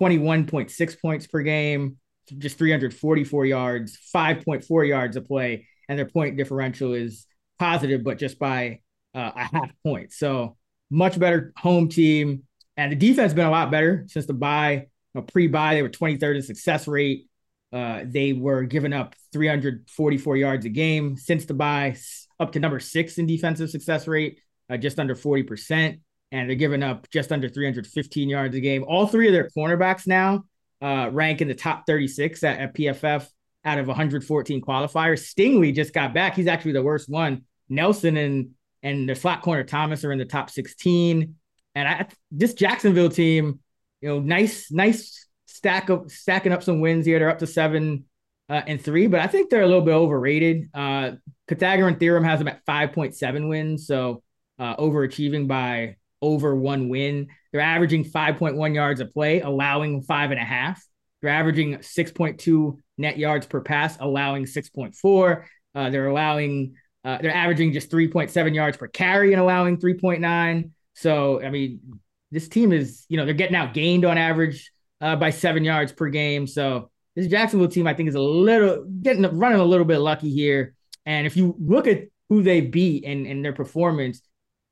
[0.00, 1.98] 21.6 points per game,
[2.38, 7.26] just 344 yards, 5.4 yards a play, and their point differential is
[7.58, 8.80] positive, but just by
[9.14, 10.12] uh, a half point.
[10.12, 10.56] So
[10.90, 12.44] much better home team.
[12.76, 14.72] And the defense has been a lot better since the buy.
[14.72, 17.26] You know, pre-bye, they were 23rd in success rate.
[17.74, 21.96] Uh, they were giving up 344 yards a game since the bye,
[22.38, 24.38] up to number six in defensive success rate,
[24.70, 26.00] uh, just under 40%.
[26.30, 28.84] And they're giving up just under 315 yards a game.
[28.86, 30.44] All three of their cornerbacks now
[30.80, 33.26] uh, rank in the top 36 at, at PFF
[33.64, 35.34] out of 114 qualifiers.
[35.34, 36.36] Stingley just got back.
[36.36, 37.42] He's actually the worst one.
[37.68, 38.50] Nelson and
[38.84, 41.34] and the flat corner Thomas are in the top 16.
[41.74, 43.58] And I, this Jacksonville team,
[44.00, 45.23] you know, nice, nice
[45.64, 47.18] stack of stacking up some wins here.
[47.18, 48.04] They're up to seven
[48.50, 50.68] uh, and three, but I think they're a little bit overrated.
[50.74, 51.12] Uh,
[51.48, 54.22] Pythagorean theorem has them at 5.7 wins, so
[54.58, 57.28] uh, overachieving by over one win.
[57.50, 60.84] They're averaging 5.1 yards a play, allowing five and a half.
[61.22, 65.44] They're averaging 6.2 net yards per pass, allowing 6.4.
[65.74, 66.74] Uh, they're allowing,
[67.06, 70.70] uh, they're averaging just 3.7 yards per carry and allowing 3.9.
[70.92, 72.00] So, I mean,
[72.30, 74.70] this team is, you know, they're getting out gained on average
[75.00, 76.46] uh, by seven yards per game.
[76.46, 80.30] So this Jacksonville team, I think, is a little getting running a little bit lucky
[80.30, 80.74] here.
[81.06, 84.22] And if you look at who they beat and, and their performance,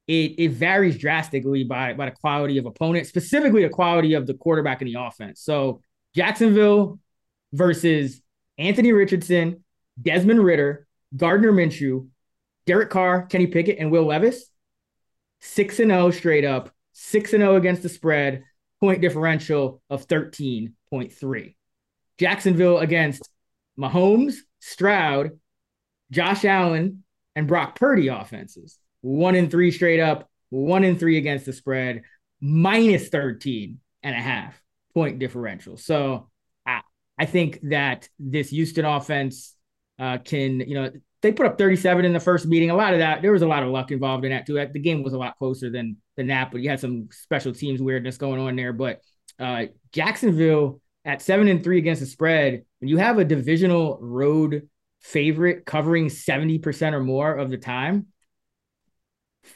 [0.09, 4.35] it it varies drastically by by the quality of opponent, specifically the quality of the
[4.35, 5.41] quarterback in the offense.
[5.41, 5.81] So
[6.15, 6.99] Jacksonville
[7.53, 8.21] versus
[8.59, 9.65] Anthony Richardson,
[10.01, 12.09] Desmond Ridder, Gardner Minshew,
[12.67, 14.47] Derek Carr, Kenny Pickett, and Will Levis.
[15.41, 16.71] Six and zero straight up.
[16.93, 18.45] Six and zero against the spread.
[18.83, 21.55] Point differential of thirteen point three.
[22.18, 23.29] Jacksonville against
[23.79, 25.38] Mahomes, Stroud,
[26.11, 27.05] Josh Allen,
[27.37, 28.81] and Brock Purdy offenses.
[29.01, 32.03] One in three straight up, one in three against the spread,
[32.40, 34.61] minus 13 and a half
[34.95, 35.77] point differential.
[35.77, 36.29] So
[36.66, 36.81] I,
[37.16, 39.55] I think that this Houston offense
[40.01, 40.90] uh, can, you know,
[41.23, 42.71] they put up 37 in the first meeting.
[42.71, 44.55] A lot of that, there was a lot of luck involved in that too.
[44.55, 48.19] The game was a lot closer than that, but you had some special teams weirdness
[48.19, 48.73] going on there.
[48.73, 49.01] But
[49.39, 54.69] uh, Jacksonville at seven and three against the spread, when you have a divisional road
[55.01, 58.07] favorite covering 70% or more of the time,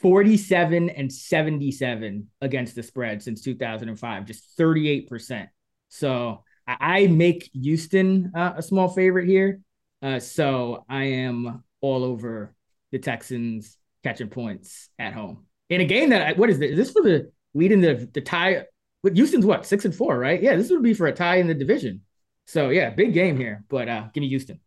[0.01, 5.47] 47 and 77 against the spread since 2005, just 38%.
[5.89, 9.61] So I, make Houston uh, a small favorite here.
[10.01, 12.55] Uh, so I am all over
[12.91, 16.71] the Texans catching points at home in a game that what is this?
[16.71, 18.65] Is this for the lead in the the tie?
[19.03, 20.41] With Houston's what six and four, right?
[20.41, 22.01] Yeah, this would be for a tie in the division.
[22.45, 23.63] So yeah, big game here.
[23.69, 24.59] But uh, give me Houston.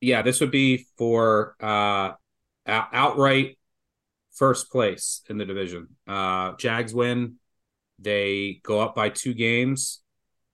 [0.00, 2.12] Yeah, this would be for uh,
[2.66, 3.58] outright
[4.34, 5.88] first place in the division.
[6.06, 7.36] Uh, Jags win,
[7.98, 10.00] they go up by two games.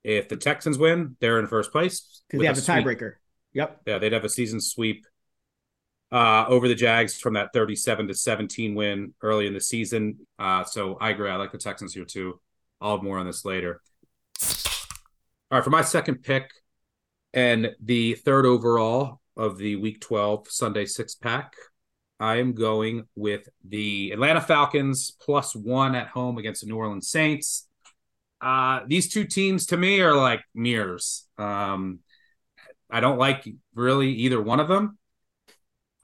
[0.05, 3.13] If the Texans win, they're in first place because they have the tiebreaker.
[3.53, 3.81] Yep.
[3.87, 5.03] Yeah, they'd have a season sweep
[6.11, 10.19] uh, over the Jags from that 37 to 17 win early in the season.
[10.37, 11.27] Uh, so I agree.
[11.27, 12.39] I like the Texans here too.
[12.79, 13.81] I'll have more on this later.
[15.49, 16.51] All right, for my second pick
[17.33, 21.55] and the third overall of the Week 12 Sunday six pack,
[22.19, 27.09] I am going with the Atlanta Falcons plus one at home against the New Orleans
[27.09, 27.67] Saints.
[28.41, 31.27] Uh, these two teams to me are like mirrors.
[31.37, 31.99] Um,
[32.89, 34.97] I don't like really either one of them.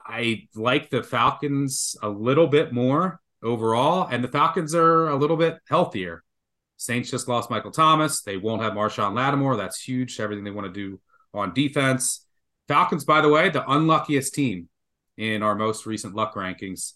[0.04, 5.36] I like the Falcons a little bit more overall, and the Falcons are a little
[5.36, 6.24] bit healthier.
[6.76, 8.22] Saints just lost Michael Thomas.
[8.22, 9.56] They won't have Marshon Lattimore.
[9.56, 10.18] That's huge.
[10.18, 11.00] Everything they want to do
[11.32, 12.26] on defense.
[12.66, 14.68] Falcons, by the way, the unluckiest team
[15.16, 16.94] in our most recent luck rankings.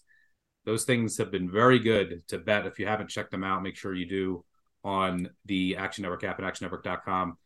[0.65, 2.65] Those things have been very good to bet.
[2.65, 4.43] If you haven't checked them out, make sure you do
[4.83, 7.37] on the Action Network app and actionnetwork.com.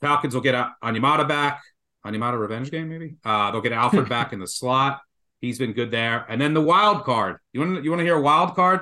[0.00, 1.62] Falcons will get Onyemata back.
[2.06, 3.16] Onyemata revenge game, maybe.
[3.24, 5.00] Uh, they'll get Alfred back in the slot.
[5.40, 6.24] He's been good there.
[6.28, 7.36] And then the wild card.
[7.52, 8.80] You want to you want to hear a wild card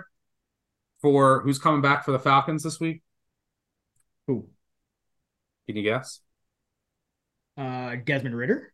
[1.00, 3.02] for who's coming back for the Falcons this week?
[4.26, 4.48] Who?
[5.66, 6.20] Can you guess?
[7.56, 8.72] Uh, Desmond Ridder.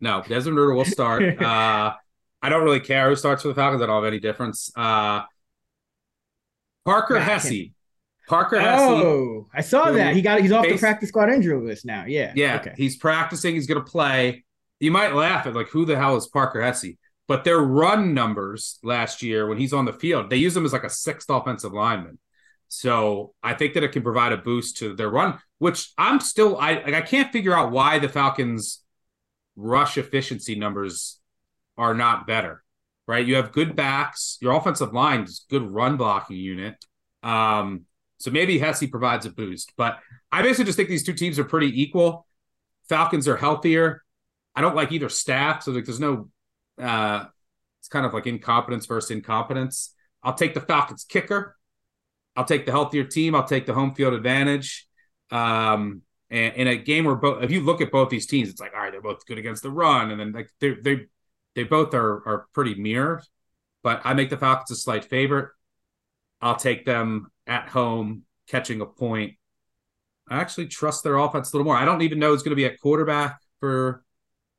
[0.00, 1.22] No, Desmond Ridder will start.
[1.42, 1.94] uh,
[2.42, 3.82] I don't really care who starts for the Falcons.
[3.82, 4.72] I don't have any difference.
[4.76, 5.22] Uh,
[6.84, 7.70] Parker Hesse
[8.30, 8.80] Parker Hesse.
[8.80, 10.14] Oh, I saw that.
[10.14, 12.04] He got he's off the practice squad injury list now.
[12.06, 12.32] Yeah.
[12.36, 12.60] Yeah.
[12.60, 12.74] Okay.
[12.76, 13.56] He's practicing.
[13.56, 14.44] He's gonna play.
[14.78, 16.94] You might laugh at like who the hell is Parker Hesse?
[17.26, 20.72] But their run numbers last year when he's on the field, they use him as
[20.72, 22.18] like a sixth offensive lineman.
[22.68, 26.56] So I think that it can provide a boost to their run, which I'm still
[26.56, 28.80] I like I can't figure out why the Falcons
[29.56, 31.18] rush efficiency numbers
[31.76, 32.62] are not better.
[33.08, 33.26] Right?
[33.26, 36.76] You have good backs, your offensive line is good run blocking unit.
[37.24, 37.86] Um,
[38.20, 39.72] so maybe Hesse provides a boost.
[39.76, 39.98] But
[40.30, 42.26] I basically just think these two teams are pretty equal.
[42.88, 44.04] Falcons are healthier.
[44.54, 46.28] I don't like either staff, so like there's no
[46.80, 47.24] uh
[47.80, 49.94] it's kind of like incompetence versus incompetence.
[50.22, 51.56] I'll take the Falcons kicker.
[52.36, 53.34] I'll take the healthier team.
[53.34, 54.86] I'll take the home field advantage.
[55.30, 58.60] Um and in a game where both if you look at both these teams, it's
[58.60, 61.06] like, all right, they're both good against the run, and then like they they
[61.54, 63.22] they both are are pretty mirror.
[63.82, 65.48] But I make the Falcons a slight favorite.
[66.42, 69.34] I'll take them at home catching a point.
[70.28, 71.76] I actually trust their offense a little more.
[71.76, 74.04] I don't even know who's going to be at quarterback for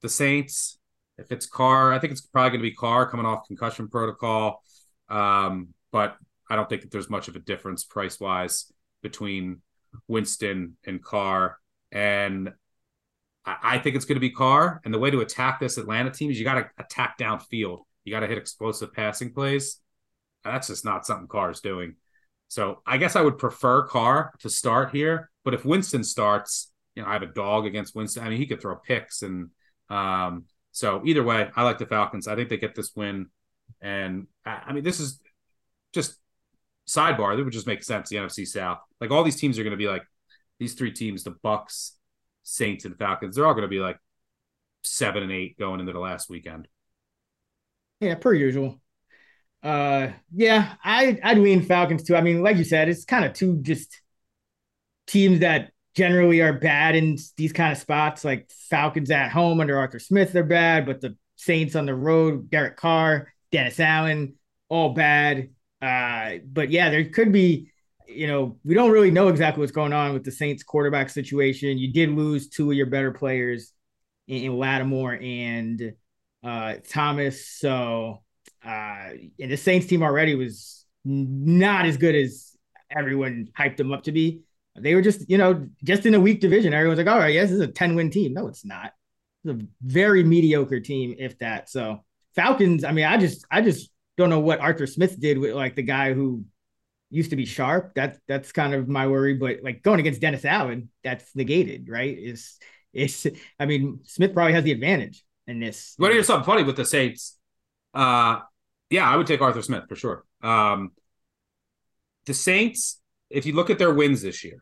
[0.02, 0.78] the Saints.
[1.18, 4.62] If it's Carr, I think it's probably going to be Carr coming off concussion protocol.
[5.08, 6.18] Um, but
[6.50, 9.62] I don't think that there's much of a difference price wise between
[10.08, 11.58] Winston and Carr.
[11.92, 12.52] And
[13.46, 14.82] I, think it's going to be Carr.
[14.84, 17.80] And the way to attack this Atlanta team is you got to attack downfield.
[18.04, 19.80] You got to hit explosive passing plays.
[20.44, 21.96] That's just not something Carr is doing.
[22.52, 25.32] So I guess I would prefer Carr to start here.
[25.46, 28.26] But if Winston starts, you know, I have a dog against Winston.
[28.26, 29.52] I mean, he could throw picks, and
[29.90, 32.28] um, so either way, I like the Falcons.
[32.28, 33.28] I think they get this win,
[33.80, 35.22] and I, mean, this is
[35.94, 36.18] just
[36.90, 37.38] sidebar.
[37.38, 38.10] That would just make sense.
[38.10, 40.04] The NFC South, like all these teams are going to be like
[40.60, 41.92] these three teams: the Bucs,
[42.44, 43.38] Saints, and Falcons.
[43.38, 43.98] They're all going to be like
[44.82, 46.68] seven and eight going into the last weekend.
[48.02, 48.81] Yeah, per usual.
[49.64, 52.16] Uh, yeah, I I'd lean Falcons too.
[52.16, 54.02] I mean, like you said, it's kind of two just
[55.08, 58.24] teams that generally are bad in these kind of spots.
[58.24, 62.50] Like Falcons at home under Arthur Smith, they're bad, but the Saints on the road,
[62.50, 64.36] Derek Carr, Dennis Allen,
[64.70, 65.50] all bad.
[65.82, 67.72] Uh, but yeah, there could be,
[68.08, 71.78] you know, we don't really know exactly what's going on with the Saints quarterback situation.
[71.78, 73.74] You did lose two of your better players
[74.28, 75.94] in, in Lattimore and
[76.44, 77.48] uh, Thomas.
[77.48, 78.24] So,
[78.66, 82.56] uh, and the Saints team already was not as good as
[82.96, 84.42] everyone hyped them up to be.
[84.78, 86.74] They were just, you know, just in a weak division.
[86.74, 88.34] Everyone's like, all right, yes, this is a 10 win team.
[88.34, 88.94] No, it's not.
[89.44, 91.70] It's a very mediocre team, if that.
[91.70, 95.54] So, Falcons, I mean, I just, I just don't know what Arthur Smith did with
[95.54, 96.46] like the guy who
[97.10, 97.94] used to be sharp.
[97.96, 99.34] That that's kind of my worry.
[99.34, 102.18] But like going against Dennis Allen, that's negated, right?
[102.18, 102.58] Is
[102.94, 103.28] it's
[103.60, 105.94] I mean, Smith probably has the advantage in this.
[105.98, 107.38] What here's something funny with the Saints.
[107.94, 108.40] Uh
[108.92, 110.24] yeah, I would take Arthur Smith for sure.
[110.44, 110.92] Um
[112.26, 113.00] the Saints,
[113.32, 114.62] if you look at their wins this year,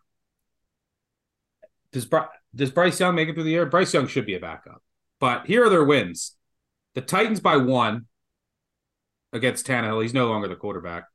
[1.92, 2.08] does
[2.56, 3.66] does Bryce Young make it through the year?
[3.66, 4.82] Bryce Young should be a backup.
[5.20, 6.36] But here are their wins.
[6.96, 8.06] The Titans by one
[9.34, 10.02] against Tannehill.
[10.02, 11.06] He's no longer the quarterback.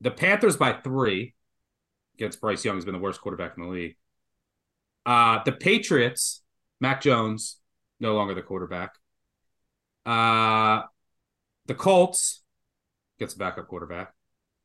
[0.00, 1.34] The Panthers by three
[2.16, 3.96] against Bryce Young has been the worst quarterback in the league.
[5.06, 6.42] Uh, the Patriots,
[6.80, 7.58] Mac Jones,
[8.00, 8.94] no longer the quarterback.
[10.06, 10.82] Uh,
[11.66, 12.42] the Colts
[13.18, 14.12] gets a backup quarterback.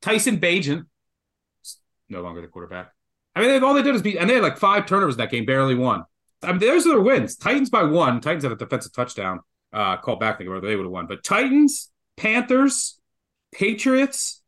[0.02, 0.86] Tyson Bagent,
[2.08, 2.92] no longer the quarterback.
[3.34, 5.46] I mean, all they did is beat, and they had like five turnovers that game,
[5.46, 6.04] barely won.
[6.42, 7.36] I mean, those are their wins.
[7.36, 8.20] Titans by one.
[8.20, 9.40] Titans had a defensive touchdown
[9.72, 11.06] uh, called back, they would have won.
[11.06, 12.98] But Titans, Panthers,
[13.52, 14.42] Patriots,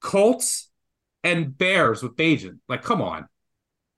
[0.00, 0.70] Colts,
[1.24, 2.58] and Bears with Bagent.
[2.68, 3.26] Like, come on.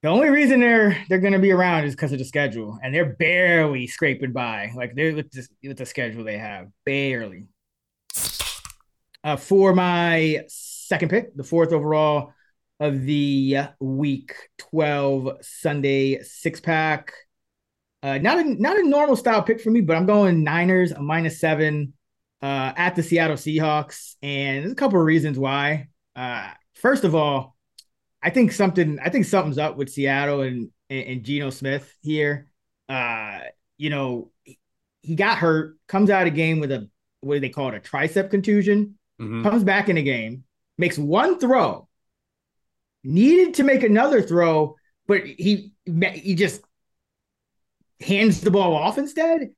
[0.03, 2.95] The only reason they're they're going to be around is because of the schedule, and
[2.95, 4.73] they're barely scraping by.
[4.75, 7.49] Like they're with the, with the schedule they have, barely.
[9.23, 12.33] Uh, for my second pick, the fourth overall
[12.79, 17.13] of the week twelve Sunday six pack.
[18.03, 21.03] Uh, not a not a normal style pick for me, but I'm going Niners a
[21.03, 21.93] minus seven
[22.41, 25.89] uh, at the Seattle Seahawks, and there's a couple of reasons why.
[26.17, 27.57] Uh, first of all,
[28.23, 32.51] I think something I think something's up with Seattle and and, and Geno Smith here.
[32.89, 33.41] Uh,
[33.77, 34.31] you know,
[35.03, 36.89] he got hurt, comes out of game with a
[37.21, 39.43] what do they call it, a tricep contusion, mm-hmm.
[39.43, 40.45] comes back in the game,
[40.79, 41.89] makes one throw,
[43.05, 46.63] needed to make another throw, but he he just
[48.01, 49.51] hands the ball off instead.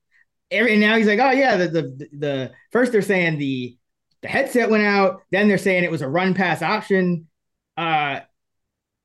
[0.51, 3.77] And now he's like, oh yeah, the the the first they're saying the
[4.21, 7.27] the headset went out, then they're saying it was a run pass option.
[7.75, 8.21] Uh,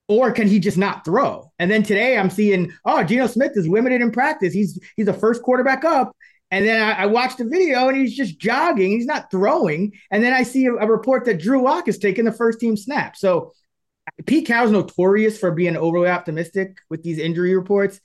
[0.09, 1.53] or can he just not throw?
[1.59, 4.55] And then today I'm seeing, oh, Geno Smith is limited in practice.
[4.55, 6.17] He's he's a first quarterback up.
[6.51, 8.93] And then I, I watched the video and he's just jogging.
[8.93, 9.93] He's not throwing.
[10.11, 12.77] And then I see a, a report that Drew Lock is taking the first team
[12.77, 13.17] snap.
[13.17, 13.53] So
[14.27, 18.01] Pete Carroll's notorious for being overly optimistic with these injury reports.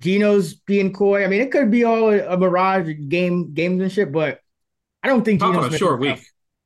[0.00, 1.24] Geno's being coy.
[1.24, 4.40] I mean, it could be all a, a mirage game gamesmanship, but
[5.02, 6.20] I don't think Geno's a short week.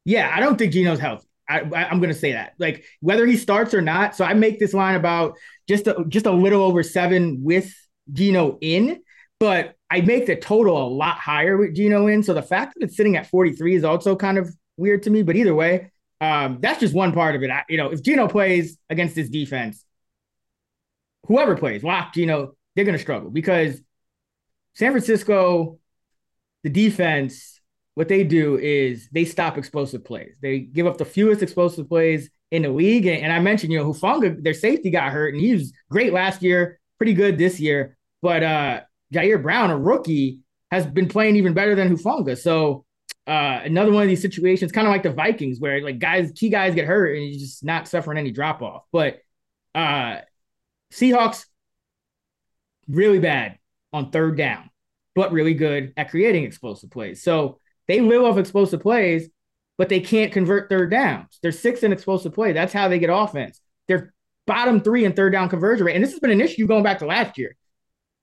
[0.04, 1.26] Yeah, I don't think Geno's healthy.
[1.48, 2.54] I, I, am going to say that.
[2.59, 4.14] Like whether he starts or not.
[4.14, 7.74] So I make this line about just a, just a little over seven with
[8.12, 9.02] Geno in,
[9.40, 12.22] but I make the total a lot higher with Geno in.
[12.22, 15.22] So the fact that it's sitting at 43 is also kind of weird to me.
[15.22, 17.51] But either way, um, that's just one part of it.
[17.51, 19.85] I, you know, if Geno plays against this defense,
[21.27, 23.81] whoever plays, lock Geno, they're going to struggle because
[24.74, 25.79] San Francisco,
[26.62, 27.59] the defense
[27.98, 30.37] what they do is they stop explosive plays.
[30.40, 33.07] They give up the fewest explosive plays in the league.
[33.07, 36.12] And, and I mentioned, you know, Hufanga, their safety got hurt, and he was great
[36.12, 37.96] last year, pretty good this year.
[38.22, 38.81] But uh
[39.12, 40.40] Ji'Ayir Brown, a rookie,
[40.70, 42.36] has been playing even better than Hufanga.
[42.36, 42.84] So
[43.26, 46.48] uh, another one of these situations, kind of like the Vikings, where like guys, key
[46.48, 48.84] guys get hurt and he's just not suffering any drop off.
[48.92, 49.20] But
[49.74, 50.18] uh,
[50.92, 51.44] Seahawks
[52.88, 53.58] really bad
[53.92, 54.70] on third down,
[55.14, 57.22] but really good at creating explosive plays.
[57.22, 59.28] So they live off explosive plays,
[59.78, 61.38] but they can't convert third downs.
[61.42, 62.52] They're six in explosive play.
[62.52, 63.61] That's how they get offense.
[63.86, 64.12] They're
[64.46, 65.94] bottom three in third down conversion rate.
[65.94, 67.56] And this has been an issue going back to last year.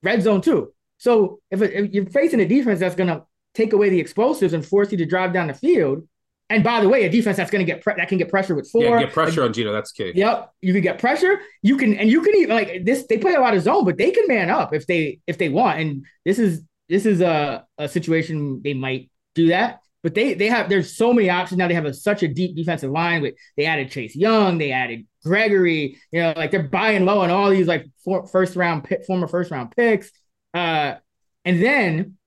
[0.04, 0.74] Red zone too.
[0.98, 3.24] So if, if you're facing a defense that's going to
[3.54, 6.08] take away the explosives and force you to drive down the field,
[6.50, 8.54] and by the way, a defense that's going to get pre- that can get pressure
[8.54, 8.84] with four.
[8.84, 9.72] Yeah, get pressure like, on Geno.
[9.72, 10.12] That's key.
[10.14, 11.40] Yep, you can get pressure.
[11.64, 13.08] You can and you can even like this.
[13.08, 15.50] They play a lot of zone, but they can man up if they if they
[15.50, 15.80] want.
[15.80, 19.80] And this is this is a a situation they might do that.
[20.04, 21.68] But they they have there's so many options now.
[21.68, 23.24] They have a, such a deep defensive line.
[23.24, 25.98] With they added Chase Young, they added Gregory.
[26.12, 29.28] You know, like they're buying low on all these like for, first round pick, former
[29.28, 30.12] first round picks.
[30.56, 30.96] Uh,
[31.44, 32.18] and then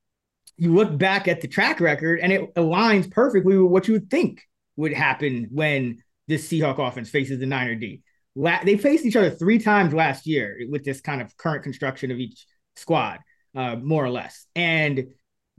[0.59, 4.11] you look back at the track record, and it aligns perfectly with what you would
[4.11, 4.43] think
[4.77, 8.03] would happen when this Seahawk offense faces the Niner D.
[8.35, 12.11] La- they faced each other three times last year with this kind of current construction
[12.11, 13.19] of each squad,
[13.57, 14.47] uh, more or less.
[14.55, 15.09] And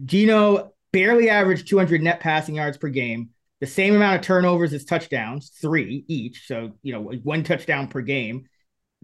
[0.05, 3.29] Geno barely averaged 200 net passing yards per game,
[3.61, 6.45] the same amount of turnovers as touchdowns, three each.
[6.45, 8.45] So, you know, one touchdown per game.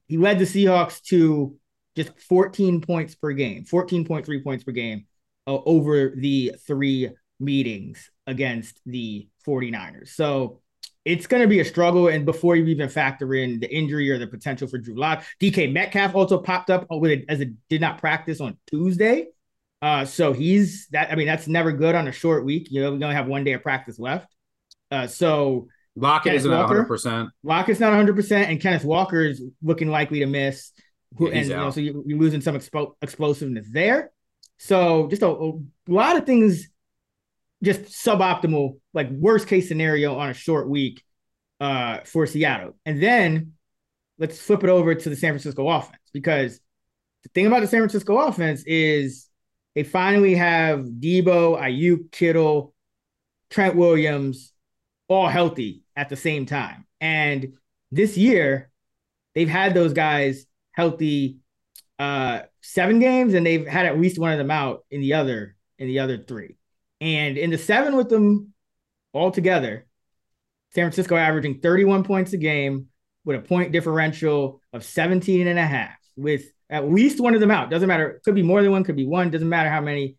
[0.08, 1.58] He led the Seahawks to
[1.96, 5.06] just 14 points per game, 14.3 points per game
[5.48, 10.10] uh, over the three meetings against the 49ers.
[10.10, 10.62] So
[11.04, 12.08] it's going to be a struggle.
[12.08, 15.72] And before you even factor in the injury or the potential for Drew Lock, DK
[15.72, 19.28] Metcalf also popped up with it as it did not practice on Tuesday.
[19.82, 21.12] Uh, so he's that.
[21.12, 22.70] I mean, that's never good on a short week.
[22.72, 24.34] You know, we only have one day of practice left.
[24.90, 26.86] Uh, so Lockett Kenneth isn't 100.
[26.86, 30.72] percent Lockett's not 100, percent and Kenneth Walker is looking likely to miss.
[31.18, 34.12] Who, yeah, and you know, so you, are losing some expo- explosiveness there.
[34.58, 35.54] So just a, a
[35.88, 36.70] lot of things
[37.64, 41.04] just suboptimal, like worst case scenario on a short week
[41.60, 42.76] uh, for Seattle.
[42.86, 43.54] And then
[44.18, 46.60] let's flip it over to the San Francisco offense because
[47.24, 49.28] the thing about the San Francisco offense is
[49.74, 52.74] they finally have Deebo, Aiyuk, Kittle,
[53.50, 54.54] Trent Williams
[55.08, 56.86] all healthy at the same time.
[57.02, 57.54] And
[57.92, 58.70] this year,
[59.34, 60.46] they've had those guys
[60.76, 61.38] healthy
[61.98, 65.56] uh seven games and they've had at least one of them out in the other
[65.78, 66.58] in the other three.
[67.02, 68.54] And in the seven with them
[69.14, 69.86] all together,
[70.74, 72.88] San Francisco averaging 31 points a game
[73.24, 77.52] with a point differential of 17 and a half, with at least one of them
[77.52, 77.70] out.
[77.70, 78.22] Doesn't matter.
[78.24, 80.18] Could be more than one, could be one, doesn't matter how many.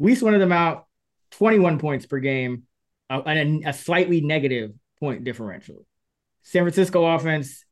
[0.00, 0.86] At least one of them out,
[1.32, 2.64] 21 points per game,
[3.10, 5.86] uh, and a, a slightly negative point differential.
[6.42, 7.64] San Francisco offense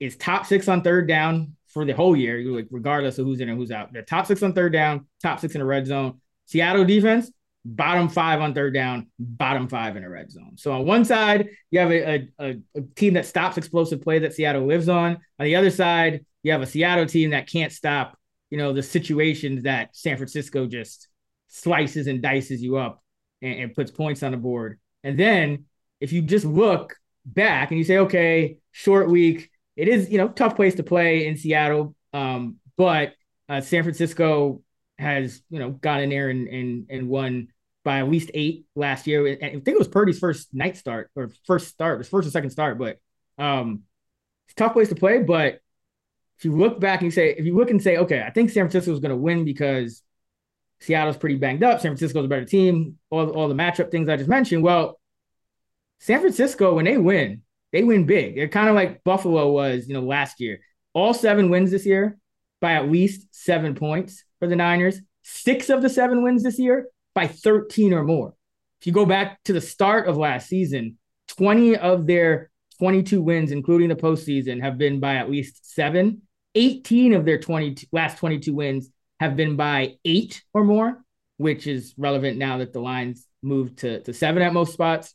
[0.00, 3.58] is top six on third down for the whole year, regardless of who's in and
[3.58, 3.92] who's out.
[3.92, 6.20] They're top six on third down, top six in the red zone.
[6.46, 7.30] Seattle defense,
[7.64, 10.56] bottom five on third down, bottom five in a red zone.
[10.56, 14.34] So on one side, you have a, a, a, team that stops explosive play that
[14.34, 15.18] Seattle lives on.
[15.38, 18.82] On the other side, you have a Seattle team that can't stop, you know, the
[18.82, 21.08] situations that San Francisco just
[21.48, 23.02] slices and dices you up
[23.42, 24.80] and, and puts points on the board.
[25.04, 25.66] And then
[26.00, 30.28] if you just look back and you say, okay, short week, it is, you know,
[30.28, 31.94] tough place to play in Seattle.
[32.12, 33.14] Um, but
[33.48, 34.62] uh, San Francisco
[34.98, 37.48] has you know got in there and and and won
[37.82, 39.26] by at least eight last year.
[39.26, 42.50] I think it was Purdy's first night start or first start, his first or second
[42.50, 42.98] start, but
[43.38, 43.82] um,
[44.46, 45.22] it's tough place to play.
[45.22, 45.60] But
[46.38, 48.50] if you look back and you say, if you look and say, okay, I think
[48.50, 50.02] San Francisco is going to win because
[50.80, 51.80] Seattle's pretty banged up.
[51.80, 52.98] San Francisco's a better team.
[53.08, 54.62] All all the matchup things I just mentioned.
[54.62, 55.00] Well,
[56.00, 57.42] San Francisco when they win,
[57.72, 58.36] they win big.
[58.36, 60.60] They're kind of like Buffalo was, you know, last year.
[60.92, 62.18] All seven wins this year
[62.60, 65.00] by at least seven points for the Niners.
[65.22, 68.34] Six of the seven wins this year by 13 or more.
[68.80, 70.98] If you go back to the start of last season,
[71.36, 76.22] 20 of their 22 wins, including the postseason, have been by at least seven.
[76.54, 78.88] 18 of their 20 last 22 wins
[79.20, 81.04] have been by eight or more,
[81.36, 85.14] which is relevant now that the lines moved to, to seven at most spots.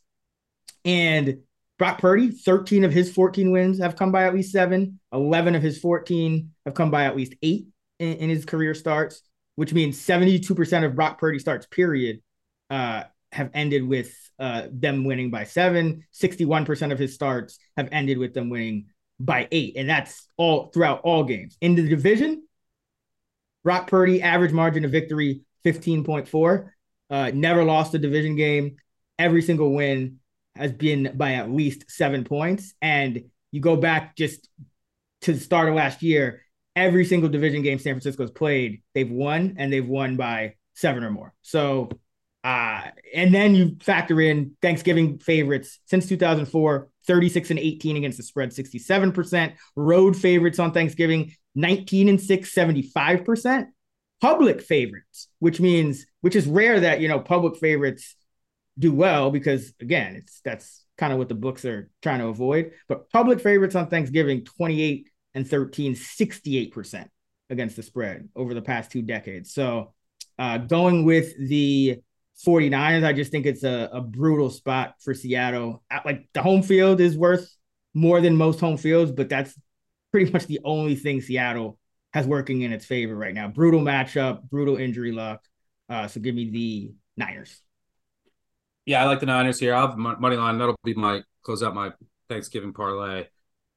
[0.84, 1.40] And
[1.78, 4.98] Brock Purdy, 13 of his 14 wins have come by at least seven.
[5.12, 7.66] 11 of his 14 have come by at least eight
[7.98, 9.22] in, in his career starts,
[9.56, 12.22] which means 72% of Brock Purdy starts, period,
[12.70, 16.04] uh, have ended with uh, them winning by seven.
[16.14, 18.86] 61% of his starts have ended with them winning
[19.20, 19.76] by eight.
[19.76, 21.58] And that's all throughout all games.
[21.60, 22.46] In the division,
[23.64, 26.70] Brock Purdy, average margin of victory 15.4.
[27.08, 28.76] Uh, never lost a division game.
[29.18, 30.20] Every single win
[30.56, 32.74] has been by at least seven points.
[32.80, 34.48] And you go back just
[35.22, 36.42] to the start of last year,
[36.74, 41.10] every single division game San Francisco's played, they've won and they've won by seven or
[41.10, 41.32] more.
[41.42, 41.88] So,
[42.44, 42.82] uh,
[43.14, 48.50] and then you factor in Thanksgiving favorites since 2004, 36 and 18 against the spread,
[48.50, 49.54] 67%.
[49.74, 53.66] Road favorites on Thanksgiving, 19 and 6, 75%.
[54.20, 58.16] Public favorites, which means, which is rare that, you know, public favorites
[58.78, 62.72] do well because, again, it's that's kind of what the books are trying to avoid.
[62.88, 67.08] But public favorites on Thanksgiving, 28 and 13, 68%
[67.50, 69.52] against the spread over the past two decades.
[69.52, 69.94] So
[70.38, 72.00] uh, going with the
[72.46, 75.82] 49ers, I just think it's a, a brutal spot for Seattle.
[76.04, 77.54] Like the home field is worth
[77.94, 79.58] more than most home fields, but that's
[80.12, 81.78] pretty much the only thing Seattle
[82.12, 83.48] has working in its favor right now.
[83.48, 85.42] Brutal matchup, brutal injury luck.
[85.88, 87.60] Uh, so give me the Niners.
[88.86, 89.74] Yeah, I like the Niners here.
[89.74, 90.58] I'll have money line.
[90.58, 91.92] That'll be my close out my
[92.28, 93.26] Thanksgiving parlay.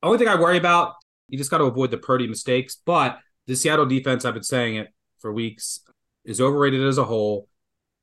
[0.01, 0.93] Only thing I worry about
[1.30, 2.78] you just got to avoid the Purdy mistakes.
[2.86, 4.89] But the Seattle defense, I've been saying it
[5.20, 5.82] for weeks,
[6.26, 7.47] is overrated as a whole.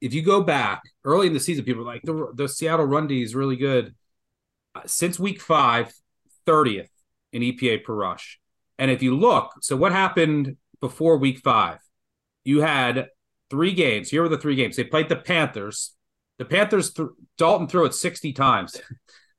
[0.00, 3.06] if you go back early in the season, people were like the, the Seattle run
[3.06, 3.94] D is really good.
[4.74, 5.92] Uh, since week five,
[6.46, 6.88] 30th
[7.32, 8.38] in EPA per rush.
[8.78, 11.78] And if you look, so what happened before week five?
[12.44, 13.08] You had
[13.50, 14.10] three games.
[14.10, 14.76] Here were the three games.
[14.76, 15.95] They played the Panthers.
[16.38, 17.08] The Panthers, th-
[17.38, 18.80] Dalton threw it 60 times.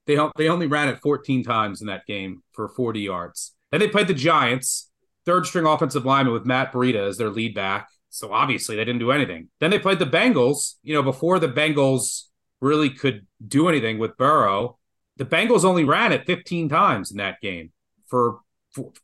[0.08, 3.56] they, they only ran it 14 times in that game for 40 yards.
[3.72, 4.90] Then they played the Giants,
[5.26, 7.88] third string offensive lineman with Matt Breida as their lead back.
[8.10, 9.50] So obviously they didn't do anything.
[9.60, 12.24] Then they played the Bengals, you know, before the Bengals
[12.62, 14.80] really could do anything with Burrow.
[15.18, 17.72] The Bengals only ran it 15 times in that game
[18.08, 18.40] for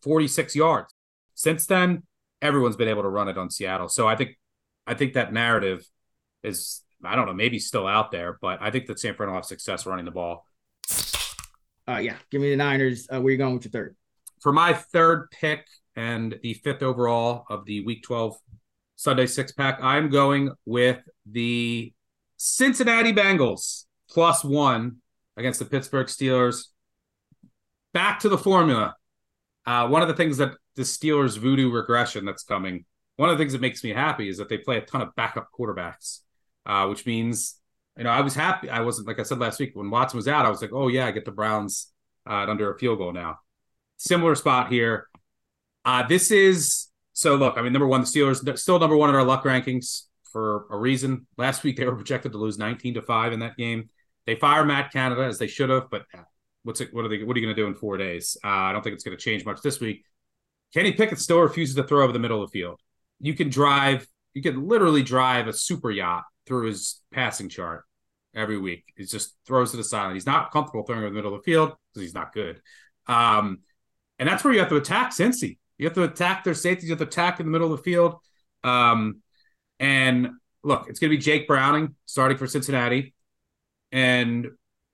[0.01, 0.93] 46 yards.
[1.35, 2.03] Since then,
[2.41, 3.89] everyone's been able to run it on Seattle.
[3.89, 4.37] So I think
[4.85, 5.85] I think that narrative
[6.43, 9.35] is I don't know, maybe still out there, but I think that San Fran will
[9.35, 10.47] have success running the ball.
[11.87, 13.07] Uh yeah, give me the Niners.
[13.13, 13.95] Uh, where you going with your third?
[14.41, 18.37] For my third pick and the fifth overall of the week 12
[18.95, 21.93] Sunday six pack, I'm going with the
[22.37, 24.97] Cincinnati Bengals plus one
[25.37, 26.67] against the Pittsburgh Steelers.
[27.93, 28.95] Back to the formula.
[29.65, 32.85] Uh, one of the things that the Steelers voodoo regression that's coming,
[33.15, 35.15] one of the things that makes me happy is that they play a ton of
[35.15, 36.19] backup quarterbacks,
[36.65, 37.59] uh, which means,
[37.97, 38.69] you know, I was happy.
[38.69, 40.87] I wasn't, like I said last week, when Watson was out, I was like, oh,
[40.87, 41.91] yeah, I get the Browns
[42.27, 43.39] uh, under a field goal now.
[43.97, 45.07] Similar spot here.
[45.85, 49.15] Uh, this is, so look, I mean, number one, the Steelers still number one in
[49.15, 51.27] our luck rankings for a reason.
[51.37, 53.89] Last week, they were projected to lose 19 to 5 in that game.
[54.25, 56.05] They fire Matt Canada as they should have, but
[56.63, 58.37] what's it, what are they what are you going to do in four days?
[58.43, 60.05] Uh, I don't think it's going to change much this week.
[60.73, 62.79] Kenny Pickett still refuses to throw over the middle of the field.
[63.19, 67.83] You can drive, you can literally drive a super yacht through his passing chart
[68.35, 68.91] every week.
[68.95, 70.13] He just throws to the side.
[70.13, 72.61] He's not comfortable throwing in the middle of the field because he's not good.
[73.07, 73.59] Um,
[74.19, 75.57] and that's where you have to attack Cincy.
[75.77, 76.85] You have to attack their safeties.
[76.85, 78.15] You have to attack in the middle of the field.
[78.63, 79.21] Um,
[79.79, 80.29] and
[80.63, 83.13] look, it's going to be Jake Browning starting for Cincinnati.
[83.91, 84.47] And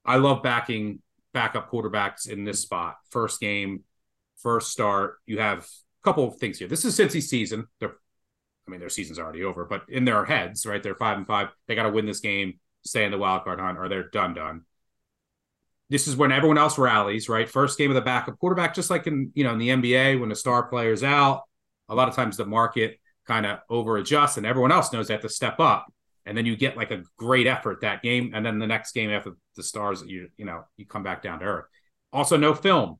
[0.06, 1.02] I love backing
[1.34, 2.96] backup quarterbacks in this spot.
[3.12, 3.84] First game,
[4.42, 5.16] first start.
[5.26, 6.68] You have a couple of things here.
[6.68, 7.68] This is Cincy season.
[7.80, 7.96] They're,
[8.70, 10.82] I mean, their season's already over, but in their heads, right?
[10.82, 11.50] They're five and five.
[11.68, 14.34] They got to win this game, stay in the wild card hunt, or they're done,
[14.34, 14.62] done.
[15.90, 17.50] This is when everyone else rallies, right?
[17.50, 20.30] First game of the backup quarterback, just like in you know in the NBA when
[20.30, 21.44] the star player's out.
[21.90, 25.16] A lot of times the market kind of over adjusts, and everyone else knows they
[25.16, 25.88] have to step up
[26.30, 29.10] and then you get like a great effort that game, and then the next game
[29.10, 31.66] after the stars, you you know you come back down to earth.
[32.14, 33.00] Also, no film,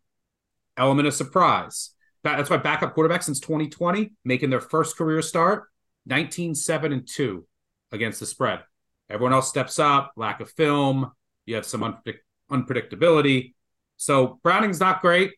[0.76, 1.92] element of surprise.
[2.24, 5.66] That's why backup quarterbacks since 2020 making their first career start,
[6.06, 7.46] 19 7 and 2
[7.92, 8.62] against the spread.
[9.10, 11.12] Everyone else steps up, lack of film.
[11.46, 12.20] You have some unpredict-
[12.52, 13.54] unpredictability.
[13.98, 15.32] So Browning's not great.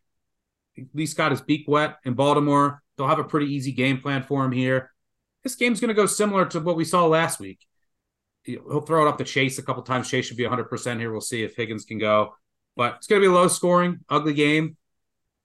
[0.77, 2.81] At least got his beak wet in Baltimore.
[2.97, 4.91] They'll have a pretty easy game plan for him here.
[5.43, 7.59] This game's going to go similar to what we saw last week
[8.43, 10.09] he'll throw it up to Chase a couple times.
[10.09, 11.11] Chase should be 100% here.
[11.11, 12.35] We'll see if Higgins can go.
[12.75, 14.77] But it's going to be a low scoring, ugly game.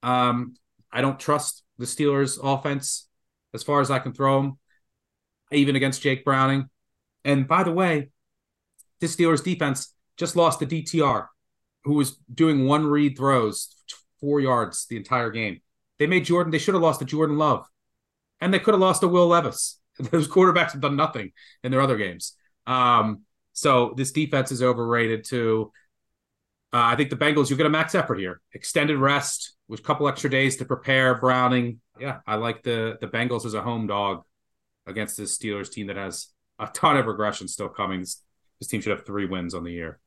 [0.03, 0.55] Um,
[0.97, 3.07] I don't trust the Steelers' offense
[3.53, 4.59] as far as I can throw them,
[5.53, 6.70] even against Jake Browning.
[7.22, 8.09] And by the way,
[9.01, 11.26] this Steelers defense just lost to DTR,
[11.84, 13.76] who was doing one read throws,
[14.22, 15.61] four yards the entire game.
[15.99, 17.66] They made Jordan, they should have lost to Jordan Love,
[18.40, 19.78] and they could have lost to Will Levis.
[19.99, 21.32] Those quarterbacks have done nothing
[21.62, 22.38] in their other games.
[22.66, 25.72] Um, so this defense is overrated too.
[26.76, 29.82] Uh, I think the Bengals, you get a max effort here, extended rest with a
[29.82, 31.14] couple extra days to prepare.
[31.14, 34.24] Browning, yeah, I like the the Bengals as a home dog
[34.86, 38.00] against this Steelers team that has a ton of regression still coming.
[38.00, 38.20] This,
[38.60, 40.00] this team should have three wins on the year.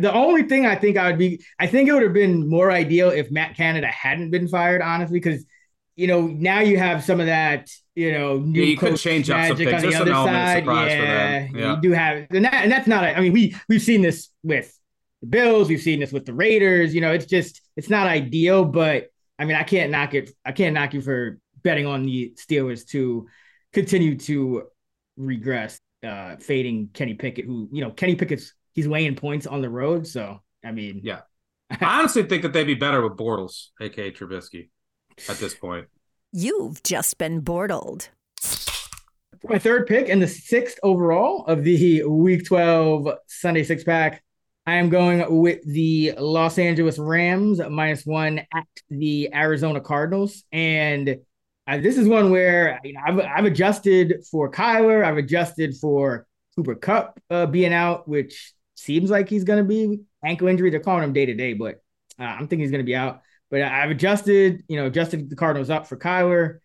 [0.00, 2.72] The only thing I think I would be, I think it would have been more
[2.72, 5.44] ideal if Matt Canada hadn't been fired, honestly, because
[5.94, 9.28] you know now you have some of that you know, new yeah, you could change
[9.28, 9.84] up some things.
[9.84, 10.64] On the other side.
[10.66, 13.04] Yeah, yeah, you do have, and that, and that's not.
[13.04, 14.77] A, I mean, we we've seen this with
[15.20, 15.68] the Bills.
[15.68, 16.94] We've seen this with the Raiders.
[16.94, 19.08] You know, it's just it's not ideal, but
[19.38, 20.30] I mean, I can't knock it.
[20.44, 23.26] I can't knock you for betting on the Steelers to
[23.72, 24.64] continue to
[25.16, 27.44] regress, uh, fading Kenny Pickett.
[27.44, 30.06] Who you know, Kenny Pickett's he's weighing points on the road.
[30.06, 31.20] So I mean, yeah,
[31.70, 34.70] I honestly think that they'd be better with Bortles, aka Trubisky,
[35.28, 35.86] at this point.
[36.32, 38.08] You've just been bortled.
[39.44, 44.22] My third pick and the sixth overall of the Week 12 Sunday six pack.
[44.68, 50.44] I am going with the Los Angeles Rams minus one at the Arizona Cardinals.
[50.52, 51.20] And
[51.66, 55.02] uh, this is one where you know, I've, I've adjusted for Kyler.
[55.02, 60.00] I've adjusted for Cooper Kupp uh, being out, which seems like he's going to be
[60.22, 60.68] ankle injury.
[60.68, 61.76] They're calling him day to day, but
[62.20, 63.22] uh, I'm thinking he's going to be out.
[63.50, 66.58] But I've adjusted, you know, adjusted the Cardinals up for Kyler,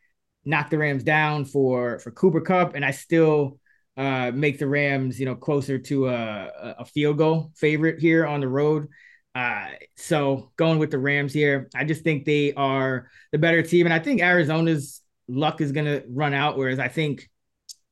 [0.44, 3.60] knocked the Rams down for for Cooper Kupp, and I still
[3.98, 8.42] uh, make the Rams, you know, closer to a, a field goal favorite here on
[8.42, 8.88] the road.
[9.36, 13.86] Uh, so going with the Rams here, I just think they are the better team,
[13.86, 16.58] and I think Arizona's luck is going to run out.
[16.58, 17.30] Whereas I think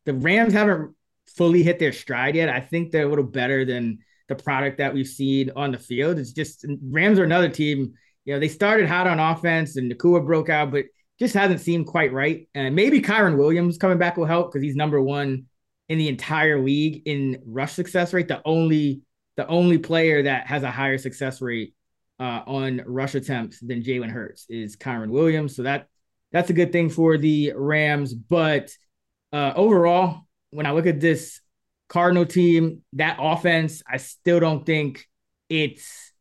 [0.06, 0.96] the Rams haven't
[1.36, 2.50] fully hit their stride yet.
[2.50, 6.18] I think they're a little better than the product that we've seen on the field.
[6.18, 7.94] It's just Rams are another team.
[8.26, 10.86] You know, they started hot on offense and Nacua broke out, but
[11.20, 12.48] just hasn't seemed quite right.
[12.54, 15.46] And maybe Kyren Williams coming back will help because he's number one
[15.92, 18.30] in the entire league in rush success rate.
[18.30, 19.02] The only
[19.36, 21.74] the only player that has a higher success rate
[22.18, 25.54] uh, on rush attempts than Jalen Hurts is Kyren Williams.
[25.54, 25.88] So that
[26.32, 28.14] that's a good thing for the Rams.
[28.14, 28.72] But
[29.34, 30.22] uh, overall,
[30.52, 31.42] when I look at this
[31.90, 35.06] Cardinal team, that offense, I still don't think
[35.50, 36.14] it's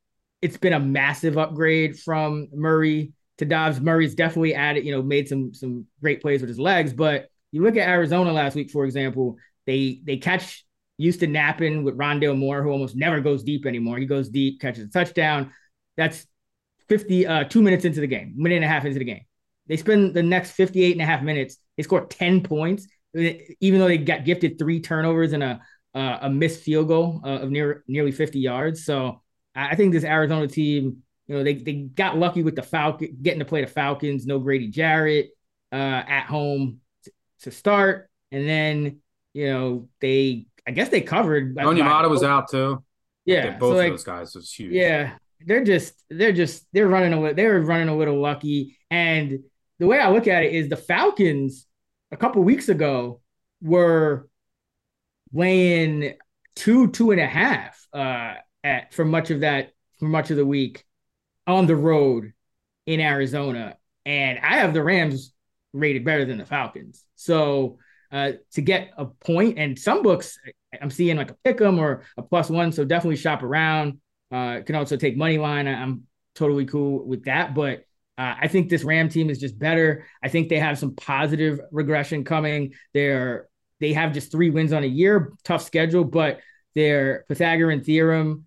[0.43, 3.81] it's been a massive upgrade from Murray to Dobbs.
[3.81, 6.93] Murray's definitely added, you know, made some some great plays with his legs.
[6.93, 9.37] But you look at Arizona last week, for example,
[9.71, 10.65] they they catch
[10.99, 13.99] Houston napping with Rondale Moore, who almost never goes deep anymore.
[13.99, 15.53] He goes deep, catches a touchdown.
[15.97, 16.27] That's
[16.89, 19.25] 50 uh two minutes into the game, minute and a half into the game.
[19.67, 21.57] They spend the next 58 and a half minutes.
[21.77, 25.61] They score 10 points even though they got gifted three turnovers and a
[25.95, 28.85] uh, a missed field goal uh, of near nearly 50 yards.
[28.85, 29.23] So
[29.57, 33.41] I think this Arizona team, you know, they they got lucky with the Falcon getting
[33.41, 34.27] to play the Falcons.
[34.27, 35.31] No Grady Jarrett
[35.73, 36.81] uh, at home
[37.41, 39.01] to start, and then
[39.33, 41.57] you know they I guess they covered.
[41.57, 42.83] Onyemata was out too.
[43.25, 44.73] Yeah, both so like, of those guys was huge.
[44.73, 45.17] Yeah,
[45.47, 48.77] they're just they're just they're running a they're running a little lucky.
[48.91, 49.41] And
[49.79, 51.67] the way I look at it is the Falcons
[52.13, 53.21] a couple weeks ago
[53.63, 54.29] were
[55.33, 56.15] weighing
[56.57, 60.47] two, two and a half uh, at for much of that for much of the
[60.47, 60.85] week
[61.47, 62.33] on the road
[62.87, 65.33] in Arizona, and I have the Rams
[65.73, 67.05] rated better than the Falcons.
[67.15, 67.79] So
[68.13, 70.39] uh, to get a point, and some books
[70.81, 74.01] I'm seeing like a pick 'em or a plus one, so definitely shop around.
[74.31, 75.67] Uh, can also take money line.
[75.67, 77.85] I'm totally cool with that, but
[78.17, 80.07] uh, I think this Ram team is just better.
[80.23, 82.75] I think they have some positive regression coming.
[82.95, 83.49] They're
[83.81, 86.41] they have just three wins on a year, tough schedule, but
[86.75, 88.47] their Pythagorean theorem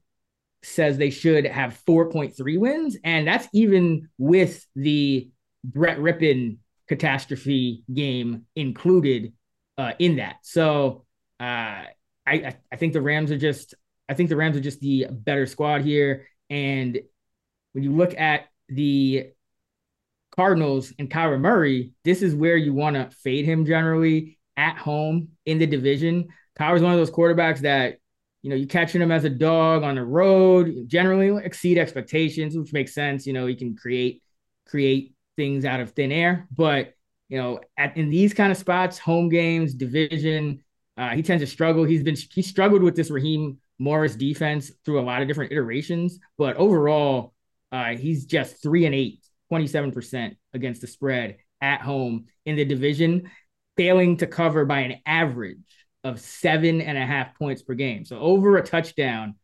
[0.61, 5.29] says they should have 4.3 wins, and that's even with the
[5.63, 6.57] Brett Rypien
[6.87, 9.33] catastrophe game included
[9.77, 10.37] uh, in that.
[10.43, 11.05] So
[11.39, 11.83] uh,
[12.25, 13.75] I I think the Rams are just
[14.07, 16.99] I think the Rams are just the better squad here, and
[17.73, 19.31] when you look at the
[20.35, 25.29] Cardinals and Kyler Murray, this is where you want to fade him generally at home
[25.45, 26.29] in the division.
[26.57, 27.97] Kyler's one of those quarterbacks that,
[28.41, 32.73] you know, you catching him as a dog on the road, generally exceed expectations, which
[32.73, 33.25] makes sense.
[33.25, 34.21] You know, he can create
[34.67, 36.47] create things out of thin air.
[36.55, 36.93] But,
[37.33, 40.63] you know, at in these kind of spots, home games, division,
[40.97, 41.83] uh, he tends to struggle.
[41.83, 46.19] He's been he struggled with this Raheem Morris defense through a lot of different iterations,
[46.37, 47.33] but overall,
[47.71, 53.31] uh, he's just three and eight 27% against the spread at home in the division,
[53.77, 55.57] failing to cover by an average
[56.03, 58.05] of seven and a half points per game.
[58.05, 59.37] So over a touchdown,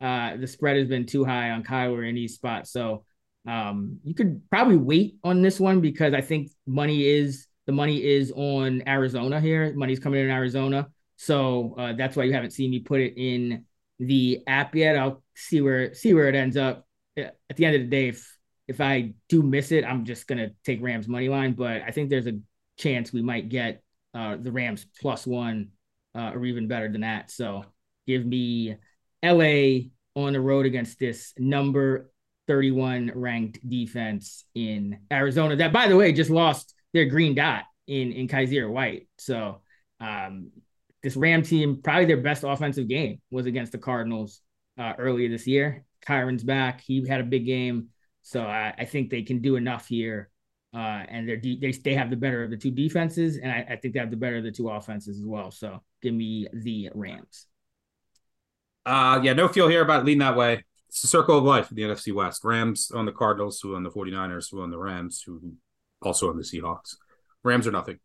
[0.00, 2.72] uh, the spread has been too high on Kyler in these spots.
[2.72, 3.04] So
[3.46, 8.02] um, you could probably wait on this one because I think money is the money
[8.04, 9.72] is on Arizona here.
[9.74, 10.88] Money's coming in Arizona.
[11.16, 13.64] So uh, that's why you haven't seen me put it in
[13.98, 14.96] the app yet.
[14.96, 16.86] I'll see where see where it ends up.
[17.16, 18.36] At the end of the day, if
[18.66, 21.52] if I do miss it, I'm just gonna take Rams money line.
[21.52, 22.38] But I think there's a
[22.78, 23.82] chance we might get
[24.14, 25.68] uh, the Rams plus one
[26.14, 27.30] uh, or even better than that.
[27.30, 27.64] So
[28.06, 28.76] give me
[29.22, 32.10] LA on the road against this number
[32.46, 35.56] 31 ranked defense in Arizona.
[35.56, 39.08] That, by the way, just lost their green dot in in Kyzir White.
[39.18, 39.60] So
[40.00, 40.50] um,
[41.02, 44.40] this Ram team, probably their best offensive game was against the Cardinals
[44.78, 45.84] uh, earlier this year.
[46.02, 46.82] Kyren's back.
[46.82, 47.88] He had a big game.
[48.22, 50.30] So I, I think they can do enough here.
[50.74, 53.64] Uh, and they're de- they they have the better of the two defenses, and I,
[53.70, 55.52] I think they have the better of the two offenses as well.
[55.52, 57.46] So give me the Rams.
[58.84, 60.64] Uh yeah, no feel here about leading that way.
[60.94, 62.44] It's the circle of life the NFC West.
[62.44, 65.54] Rams on the Cardinals, who on the 49ers, who on the Rams, who
[66.00, 66.94] also on the Seahawks.
[67.42, 67.98] Rams are nothing.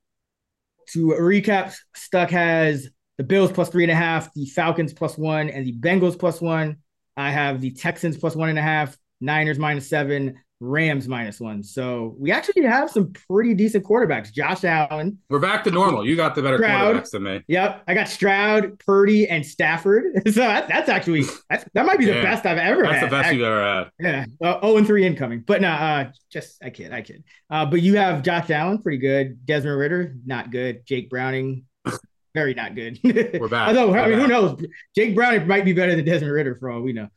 [0.94, 5.52] To recap, Stuck has the Bills plus three and a half, the Falcons plus one,
[5.52, 6.78] and the Bengals plus one.
[7.16, 11.64] I have the Texans plus one and a half, Niners minus seven, Rams minus one.
[11.64, 14.32] So we actually have some pretty decent quarterbacks.
[14.32, 15.18] Josh Allen.
[15.30, 16.06] We're back to normal.
[16.06, 17.44] You got the better Stroud, quarterbacks than me.
[17.48, 17.84] Yep.
[17.88, 20.06] I got Stroud, Purdy, and Stafford.
[20.30, 23.04] So that's, that's actually that's, that might be the yeah, best I've ever that's had.
[23.04, 23.92] That's the best you've ever had.
[24.00, 24.26] Yeah.
[24.48, 25.42] Uh, oh and three incoming.
[25.42, 27.24] But no, uh, just I kid, I kid.
[27.50, 29.46] Uh, but you have Josh Allen, pretty good.
[29.46, 30.86] Desmond Ridder, not good.
[30.86, 31.66] Jake Browning,
[32.34, 33.00] very not good.
[33.04, 33.70] We're back.
[33.70, 34.64] Although We're I mean, who knows?
[34.96, 37.10] Jake Browning might be better than Desmond Ridder for all we know.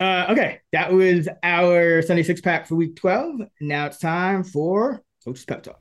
[0.00, 3.40] Uh, okay, that was our Sunday six pack for week twelve.
[3.60, 5.78] Now it's time for Coach's pep talk.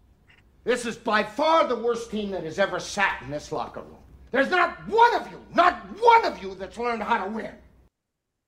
[0.66, 3.96] This is by far the worst team that has ever sat in this locker room.
[4.32, 7.52] There's not one of you, not one of you that's learned how to win.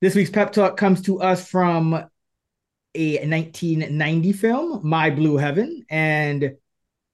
[0.02, 1.94] This week's pep talk comes to us from
[2.94, 6.52] a 1990 film, My Blue Heaven, and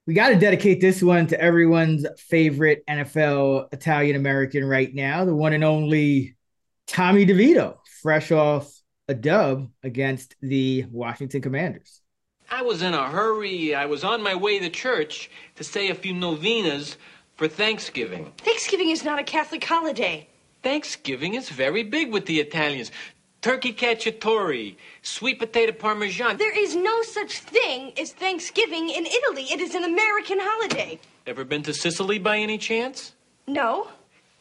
[0.06, 5.34] we got to dedicate this one to everyone's favorite NFL Italian American right now, the
[5.34, 6.34] one and only
[6.86, 12.02] Tommy DeVito, fresh off a dub against the Washington Commanders.
[12.50, 13.74] I was in a hurry.
[13.74, 16.96] I was on my way to church to say a few novenas
[17.36, 18.32] for Thanksgiving.
[18.38, 20.26] Thanksgiving is not a Catholic holiday.
[20.62, 22.90] Thanksgiving is very big with the Italians.
[23.40, 26.36] Turkey cacciatore, sweet potato parmesan.
[26.36, 29.44] There is no such thing as Thanksgiving in Italy.
[29.44, 30.98] It is an American holiday.
[31.26, 33.12] Ever been to Sicily by any chance?
[33.46, 33.88] No?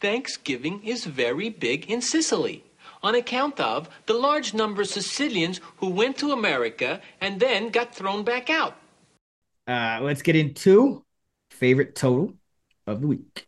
[0.00, 2.64] Thanksgiving is very big in Sicily
[3.02, 7.94] on account of the large number of Sicilians who went to America and then got
[7.94, 8.76] thrown back out.
[9.66, 11.04] Uh, let's get into
[11.50, 12.32] favorite total
[12.86, 13.46] of the week.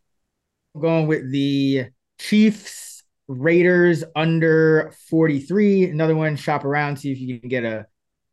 [0.74, 1.86] I'm going with the
[2.18, 5.90] Chiefs Raiders under 43.
[5.90, 7.86] Another one, shop around, see if you can get a,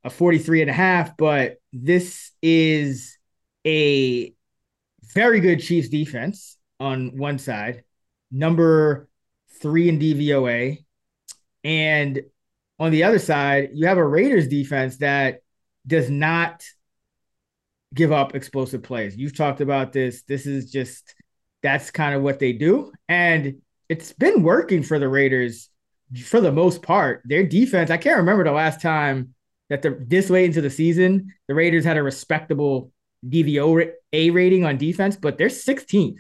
[0.03, 1.15] a 43 and a half.
[1.15, 3.18] But this is
[3.65, 4.34] a
[5.13, 7.84] very good Chiefs defense on one side,
[8.32, 9.07] number
[9.61, 10.84] three in DVOA.
[11.64, 12.22] And
[12.80, 15.39] on the other side, you have a Raiders defense that
[15.86, 16.64] does not
[17.93, 19.16] give up explosive plays.
[19.16, 20.24] You've talked about this.
[20.24, 21.16] This is just
[21.64, 22.91] that's kind of what they do.
[23.10, 25.70] And it's been working for the Raiders
[26.24, 27.22] for the most part.
[27.26, 29.34] Their defense, I can't remember the last time
[29.70, 32.91] that the this late into the season, the Raiders had a respectable
[33.28, 36.18] DVOA rating on defense, but they're 16th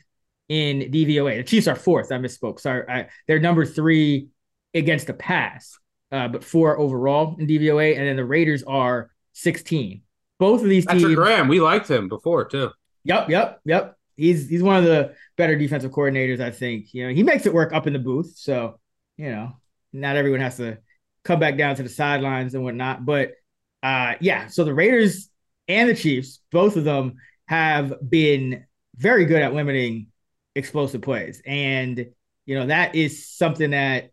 [0.49, 1.37] in DVOA.
[1.37, 2.11] The Chiefs are fourth.
[2.11, 2.59] I misspoke.
[2.59, 2.83] Sorry.
[2.89, 4.29] I, they're number three
[4.77, 5.77] against the pass,
[6.11, 7.97] uh, but four overall in DVOA.
[7.97, 10.01] And then the Raiders are 16.
[10.39, 11.15] Both of these teams.
[11.15, 12.71] Graham, we liked him before too.
[13.03, 13.97] Yep, yep, yep.
[14.15, 16.93] He's he's one of the better defensive coordinators, I think.
[16.93, 18.33] You know, he makes it work up in the booth.
[18.35, 18.79] So,
[19.15, 19.53] you know,
[19.93, 20.79] not everyone has to
[21.23, 23.05] come back down to the sidelines and whatnot.
[23.05, 23.31] But
[23.83, 25.29] uh yeah, so the Raiders
[25.67, 27.15] and the Chiefs, both of them
[27.47, 28.65] have been
[28.95, 30.07] very good at limiting
[30.55, 31.41] explosive plays.
[31.45, 32.07] And,
[32.45, 34.11] you know, that is something that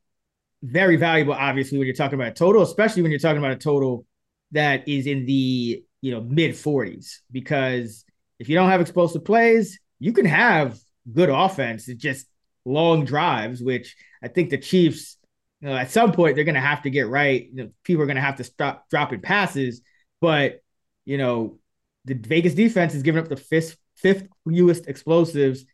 [0.64, 3.56] very valuable, obviously, when you're talking about a total, especially when you're talking about a
[3.56, 4.06] total
[4.52, 8.04] that is in the you know mid 40s because
[8.38, 10.78] if you don't have explosive plays you can have
[11.10, 12.26] good offense it's just
[12.66, 15.16] long drives which i think the chiefs
[15.60, 17.48] you know at some point they're going to have to get right.
[17.50, 19.80] You know, people are going to have to stop dropping passes
[20.20, 20.60] but
[21.06, 21.58] you know
[22.04, 25.64] the vegas defense is giving up the fifth fifth fewest explosives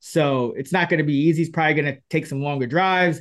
[0.00, 1.42] so it's not going to be easy.
[1.42, 3.20] It's probably going to take some longer drives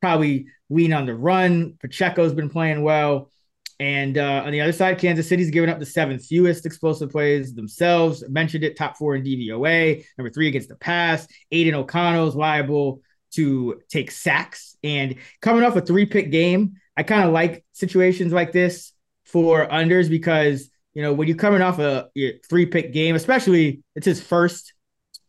[0.00, 3.30] probably lean on the run pacheco's been playing well
[3.78, 7.54] and uh, on the other side, Kansas City's given up the seventh fewest explosive plays
[7.54, 8.26] themselves.
[8.28, 11.26] Mentioned it, top four in DVOA, number three against the pass.
[11.52, 14.76] Aidan O'Connell's liable to take sacks.
[14.82, 18.92] And coming off a three pick game, I kind of like situations like this
[19.26, 22.08] for unders because, you know, when you're coming off a
[22.48, 24.72] three pick game, especially it's his first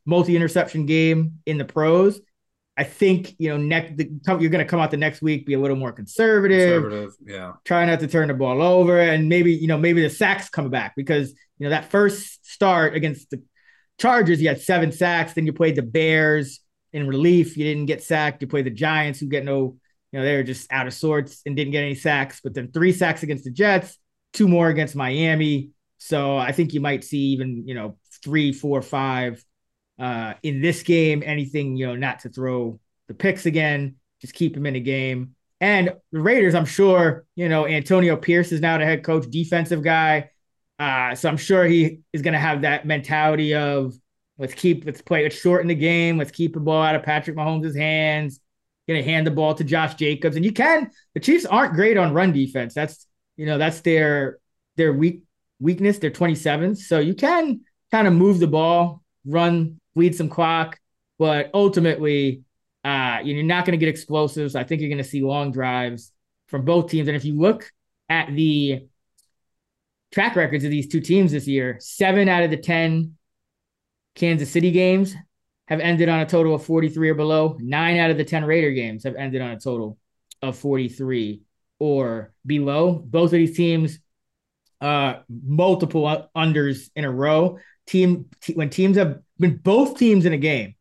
[0.05, 2.21] multi interception game in the pros.
[2.77, 5.59] I think you know next you're going to come out the next week be a
[5.59, 7.53] little more conservative, Conservative, yeah.
[7.65, 10.69] try not to turn the ball over, and maybe you know maybe the sacks come
[10.69, 13.41] back because you know that first start against the
[13.97, 16.59] Chargers you had seven sacks, then you played the Bears
[16.93, 18.41] in relief, you didn't get sacked.
[18.41, 19.77] You played the Giants who get no,
[20.11, 22.71] you know they were just out of sorts and didn't get any sacks, but then
[22.71, 23.97] three sacks against the Jets,
[24.33, 25.71] two more against Miami.
[25.97, 29.43] So I think you might see even you know three, four, five
[29.99, 34.55] uh, in this game, anything, you know, not to throw the picks again, just keep
[34.55, 35.35] him in the game.
[35.59, 39.83] And the Raiders, I'm sure, you know, Antonio Pierce is now the head coach, defensive
[39.83, 40.29] guy.
[40.77, 43.95] Uh, so I'm sure he is going to have that mentality of
[44.37, 47.35] let's keep, let's play, let's shorten the game, let's keep the ball out of Patrick
[47.35, 48.39] Mahomes' hands,
[48.87, 50.35] going to hand the ball to Josh Jacobs.
[50.35, 52.75] And you can, the Chiefs aren't great on run defense.
[52.75, 54.37] That's, you know, that's their,
[54.75, 55.23] their weak
[55.59, 55.97] weakness.
[55.97, 56.77] They're 27th.
[56.77, 60.79] So you can kind of move the ball, run, bleed some clock,
[61.19, 62.43] but ultimately,
[62.83, 64.55] uh, you're not going to get explosives.
[64.55, 66.11] I think you're going to see long drives
[66.47, 67.07] from both teams.
[67.07, 67.69] And if you look
[68.07, 68.87] at the
[70.11, 73.17] track records of these two teams this year, seven out of the 10
[74.15, 75.15] Kansas City games
[75.67, 77.57] have ended on a total of 43 or below.
[77.59, 79.97] Nine out of the 10 Raider games have ended on a total
[80.41, 81.41] of 43
[81.79, 82.93] or below.
[82.93, 83.99] Both of these teams,
[84.79, 87.57] uh, multiple unders in a row.
[87.87, 90.75] Team when teams have when both teams in a game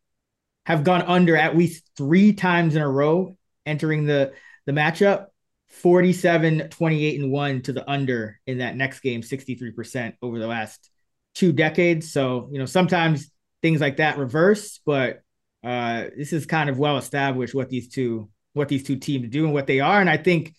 [0.67, 4.33] have gone under at least three times in a row entering the
[4.67, 5.27] the matchup
[5.69, 10.91] 47 28 and 1 to the under in that next game 63% over the last
[11.35, 12.13] two decades.
[12.13, 13.31] So you know sometimes
[13.63, 15.23] things like that reverse but
[15.65, 19.45] uh this is kind of well established what these two what these two teams do
[19.45, 20.01] and what they are.
[20.01, 20.55] And i think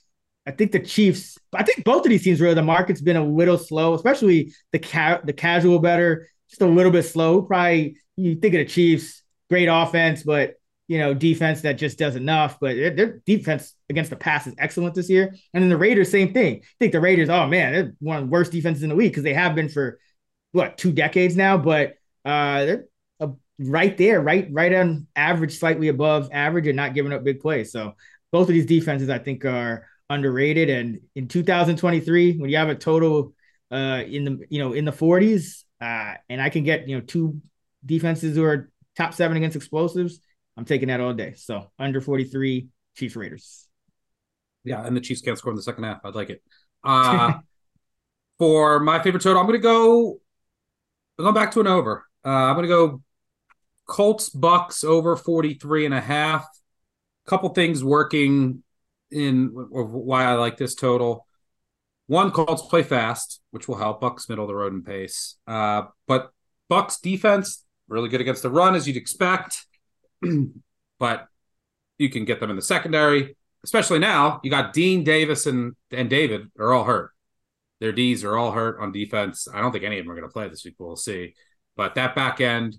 [0.48, 3.26] I think the Chiefs, I think both of these teams really the market's been a
[3.26, 7.42] little slow, especially the ca- the casual bettor, just a little bit slow.
[7.42, 10.56] Probably you think of the Chiefs, great offense, but
[10.88, 12.60] you know, defense that just does enough.
[12.60, 15.36] But their defense against the pass is excellent this year.
[15.54, 16.62] And then the Raiders, same thing.
[16.64, 19.12] I think the Raiders, oh man, they're one of the worst defenses in the league
[19.12, 20.00] because they have been for
[20.54, 21.58] what two decades now.
[21.58, 22.86] But uh, they're
[23.60, 27.72] right there, right, right on average, slightly above average, and not giving up big plays.
[27.72, 27.96] So
[28.32, 30.70] both of these defenses, I think, are underrated.
[30.70, 33.34] And in 2023, when you have a total
[33.72, 37.02] uh, in the you know in the 40s, uh, and I can get you know
[37.02, 37.42] two
[37.86, 40.20] defenses who are top seven against explosives,
[40.58, 41.34] I'm taking that all day.
[41.36, 43.68] So under 43, Chiefs Raiders.
[44.64, 46.00] Yeah, and the Chiefs can't score in the second half.
[46.04, 46.42] I'd like it.
[46.84, 47.34] Uh,
[48.40, 50.20] for my favorite total, I'm going to go.
[51.18, 52.06] I'm going back to an over.
[52.26, 53.02] Uh, I'm going to go
[53.88, 56.46] Colts Bucs over 43 and a half.
[57.26, 58.64] Couple things working
[59.12, 61.27] in why I like this total.
[62.08, 65.36] One, Colts play fast, which will help Bucs middle of the road in pace.
[65.46, 66.32] Uh, but
[66.72, 69.66] Bucs defense really good against the run, as you'd expect.
[71.00, 71.28] but
[71.98, 74.40] you can get them in the secondary, especially now.
[74.44, 77.12] You got Dean Davis and and David are all hurt.
[77.80, 79.48] Their D's are all hurt on defense.
[79.54, 80.76] I don't think any of them are going to play this week.
[80.80, 81.36] We'll see.
[81.76, 82.78] But that back end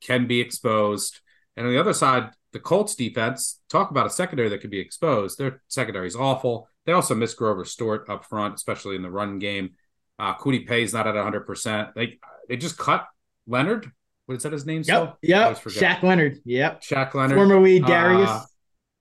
[0.00, 1.20] can be exposed.
[1.56, 4.80] And on the other side, the Colts defense, talk about a secondary that could be
[4.80, 5.38] exposed.
[5.38, 6.68] Their secondary is awful.
[6.86, 9.70] They also miss Grover Stewart up front, especially in the run game.
[10.18, 11.94] Uh, Kwity Paye's not at 100%.
[11.94, 12.18] They
[12.48, 13.06] they just cut
[13.46, 13.90] Leonard.
[14.26, 14.82] What is that his name?
[14.84, 15.18] Yep.
[15.22, 15.58] Yep.
[15.58, 16.38] Shaq Leonard.
[16.44, 16.82] Yep.
[16.82, 17.36] Shaq Leonard.
[17.36, 18.30] Former lead Darius.
[18.30, 18.44] Uh,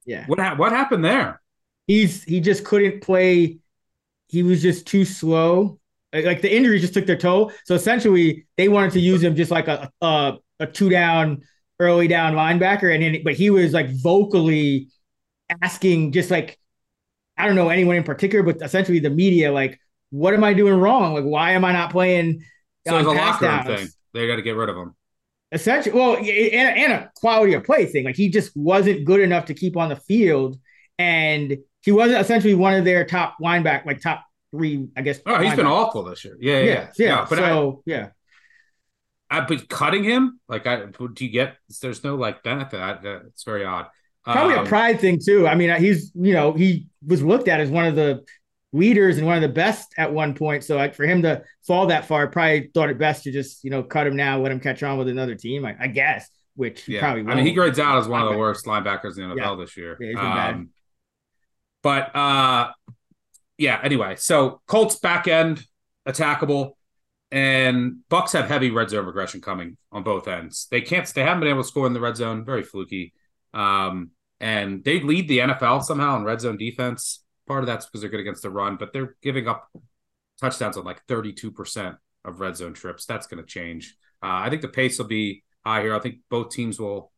[0.05, 0.25] yeah.
[0.27, 1.41] What ha- what happened there?
[1.87, 3.59] He's he just couldn't play.
[4.27, 5.79] He was just too slow.
[6.13, 7.51] Like the injury just took their toll.
[7.65, 11.43] So essentially, they wanted to use him just like a a, a two down
[11.79, 14.89] early down linebacker, and then, but he was like vocally
[15.61, 16.58] asking, just like
[17.39, 19.79] I don't know anyone in particular, but essentially the media, like,
[20.11, 21.13] what am I doing wrong?
[21.13, 22.43] Like, why am I not playing?
[22.87, 23.87] So it's a locker room thing.
[24.13, 24.95] They got to get rid of him.
[25.51, 28.05] Essentially, well, and, and a quality of play thing.
[28.05, 30.59] Like he just wasn't good enough to keep on the field,
[30.99, 35.19] and he wasn't essentially one of their top linebacker, like top three, I guess.
[35.25, 36.37] Oh, he's been awful this year.
[36.39, 36.73] Yeah, yeah, yeah.
[36.73, 36.87] yeah.
[37.07, 37.25] yeah.
[37.29, 38.09] but so I, yeah,
[39.29, 41.57] I, but cutting him, like, I do you get?
[41.81, 42.79] There's no like benefit.
[42.79, 43.87] I, it's very odd.
[44.33, 45.47] Probably um, a pride thing too.
[45.47, 48.23] I mean, he's you know he was looked at as one of the
[48.71, 50.63] leaders and one of the best at one point.
[50.63, 53.69] So like for him to fall that far, probably thought it best to just you
[53.69, 55.65] know cut him now, let him catch on with another team.
[55.65, 56.99] I, I guess, which yeah.
[56.99, 57.23] probably.
[57.23, 57.33] Won't.
[57.33, 59.55] I mean, he grades out as one of the worst linebackers in the NFL yeah.
[59.55, 59.97] this year.
[59.99, 60.69] Yeah, um,
[61.81, 62.71] but uh,
[63.57, 63.79] yeah.
[63.83, 65.63] Anyway, so Colts back end
[66.07, 66.73] attackable.
[67.31, 70.67] And Bucs have heavy red zone regression coming on both ends.
[70.71, 71.05] They can't.
[71.13, 72.43] They haven't been able to score in the red zone.
[72.43, 73.13] Very fluky.
[73.53, 74.09] Um,
[74.39, 77.23] and they lead the NFL somehow in red zone defense.
[77.47, 79.69] Part of that's because they're good against the run, but they're giving up
[80.39, 83.05] touchdowns on like 32% of red zone trips.
[83.05, 83.95] That's going to change.
[84.21, 85.95] Uh, I think the pace will be high here.
[85.95, 87.11] I think both teams will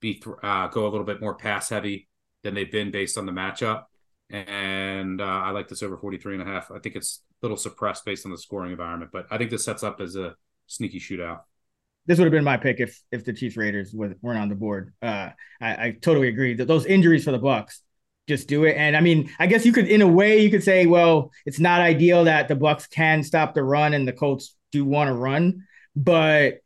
[0.00, 2.08] be th- uh, go a little bit more pass heavy
[2.42, 3.84] than they've been based on the matchup
[4.30, 6.70] and uh, I like this over 43 and a half.
[6.70, 9.64] I think it's a little suppressed based on the scoring environment, but I think this
[9.64, 10.34] sets up as a
[10.66, 11.40] sneaky shootout.
[12.06, 14.92] This would have been my pick if if the Chiefs Raiders weren't on the board.
[15.02, 15.30] Uh,
[15.60, 17.80] I, I totally agree that those injuries for the Bucs
[18.28, 18.76] just do it.
[18.76, 21.60] And I mean, I guess you could, in a way, you could say, well, it's
[21.60, 25.14] not ideal that the Bucs can stop the run and the Colts do want to
[25.14, 26.58] run, but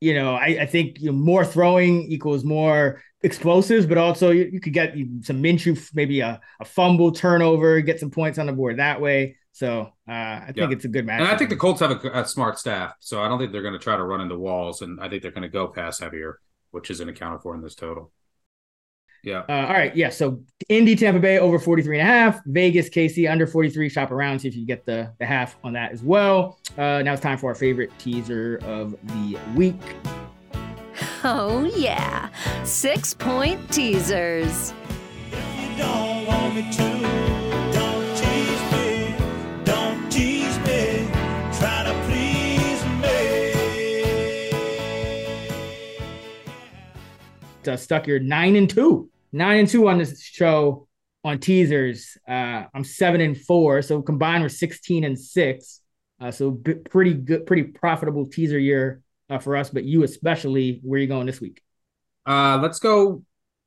[0.00, 4.50] you know, I, I think you know, more throwing equals more explosives, but also you,
[4.52, 8.52] you could get some Minshew, maybe a, a, fumble turnover, get some points on the
[8.52, 9.36] board that way.
[9.52, 10.70] So uh, I think yeah.
[10.70, 11.20] it's a good match.
[11.20, 13.62] And I think the Colts have a, a, smart staff, so I don't think they're
[13.62, 15.98] going to try to run into walls, and I think they're going to go pass
[15.98, 16.40] heavier,
[16.70, 18.10] which isn't accounted for in this total.
[19.22, 19.44] Yeah.
[19.48, 19.94] Uh, all right.
[19.94, 20.08] Yeah.
[20.10, 22.40] So Indy, Tampa Bay over 43 and a half.
[22.46, 23.88] Vegas, KC under 43.
[23.88, 26.58] Shop around, see if you get the, the half on that as well.
[26.76, 29.80] Uh, now it's time for our favorite teaser of the week.
[31.24, 32.30] Oh, yeah.
[32.64, 34.74] Six point teasers.
[47.66, 50.86] Uh, stuck your nine and two nine and two on this show
[51.24, 52.16] on teasers.
[52.28, 55.80] Uh, I'm seven and four, so combined we're sixteen and six.
[56.20, 60.80] Uh, so b- pretty good, pretty profitable teaser year uh, for us, but you especially.
[60.82, 61.62] Where are you going this week?
[62.26, 63.24] Uh, let's go.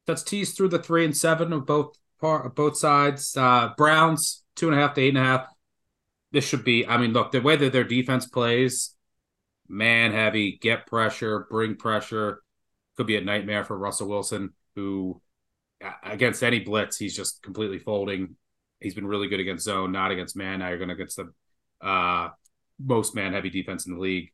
[0.08, 3.36] Let's tease through the three and seven of both part both sides.
[3.36, 5.48] Uh, Browns two and a half to eight and a half.
[6.32, 6.86] This should be.
[6.86, 8.96] I mean, look, the way that their defense plays,
[9.68, 12.42] man heavy, get pressure, bring pressure,
[12.98, 15.22] could be a nightmare for Russell Wilson, who
[16.04, 18.36] against any blitz, he's just completely folding.
[18.80, 20.60] He's been really good against zone, not against man.
[20.60, 21.32] Now you're going against the
[21.86, 22.30] uh,
[22.80, 24.32] most man heavy defense in the league.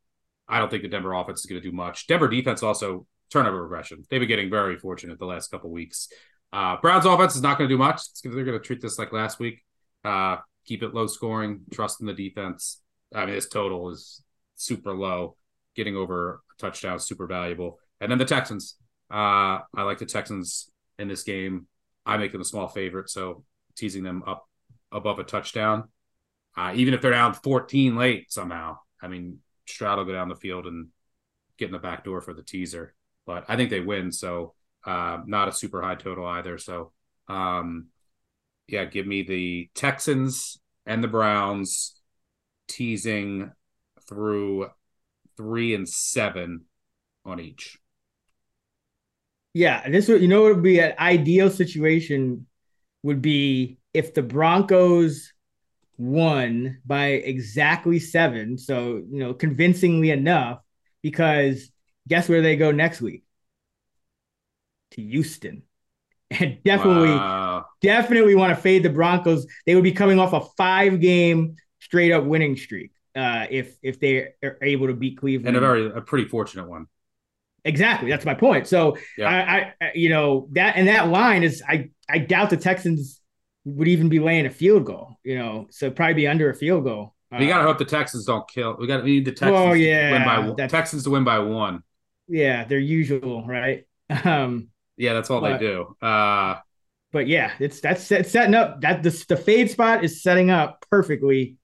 [0.47, 2.07] I don't think the Denver offense is going to do much.
[2.07, 4.03] Denver defense also turnover regression.
[4.09, 6.09] They've been getting very fortunate the last couple weeks.
[6.51, 8.01] Uh, Browns offense is not going to do much.
[8.23, 9.63] They're going to treat this like last week.
[10.03, 12.81] Uh, keep it low scoring, trust in the defense.
[13.13, 14.21] I mean, this total is
[14.55, 15.37] super low.
[15.75, 17.79] Getting over a touchdown super valuable.
[18.01, 18.75] And then the Texans.
[19.09, 21.67] Uh, I like the Texans in this game.
[22.05, 23.43] I make them a small favorite, so
[23.77, 24.47] teasing them up
[24.91, 25.85] above a touchdown.
[26.57, 30.35] Uh, even if they're down 14 late somehow, I mean, Stroud will go down the
[30.35, 30.87] field and
[31.57, 32.93] get in the back door for the teaser.
[33.25, 36.57] But I think they win, so uh, not a super high total either.
[36.57, 36.91] So,
[37.27, 37.87] um,
[38.67, 41.95] yeah, give me the Texans and the Browns
[42.67, 43.51] teasing
[44.07, 44.69] through
[45.37, 46.65] three and seven
[47.25, 47.77] on each.
[49.53, 52.47] Yeah, this would you know what would be an ideal situation
[53.03, 55.33] would be if the Broncos
[55.97, 60.59] won by exactly seven, so you know, convincingly enough,
[61.01, 61.71] because
[62.07, 63.23] guess where they go next week?
[64.91, 65.63] To Houston.
[66.39, 67.65] And definitely, wow.
[67.81, 69.45] definitely want to fade the Broncos.
[69.65, 73.99] They would be coming off a five game straight up winning streak uh, if if
[73.99, 75.49] they are able to beat Cleveland.
[75.49, 76.87] And a very a pretty fortunate one.
[77.63, 78.09] Exactly.
[78.09, 78.67] That's my point.
[78.67, 79.29] So yeah.
[79.29, 83.21] I, I, you know, that and that line is I, I doubt the Texans
[83.65, 85.17] would even be laying a field goal.
[85.23, 87.15] You know, so probably be under a field goal.
[87.31, 88.75] We gotta uh, hope the Texans don't kill.
[88.77, 89.51] We got we need the Texans.
[89.51, 90.69] Oh yeah, to win by one.
[90.69, 91.83] Texans to win by one.
[92.27, 93.85] Yeah, they're usual, right?
[94.25, 95.95] Um, yeah, that's all but, they do.
[96.01, 96.57] Uh,
[97.13, 100.85] but yeah, it's that's it's setting up that the the fade spot is setting up
[100.89, 101.55] perfectly.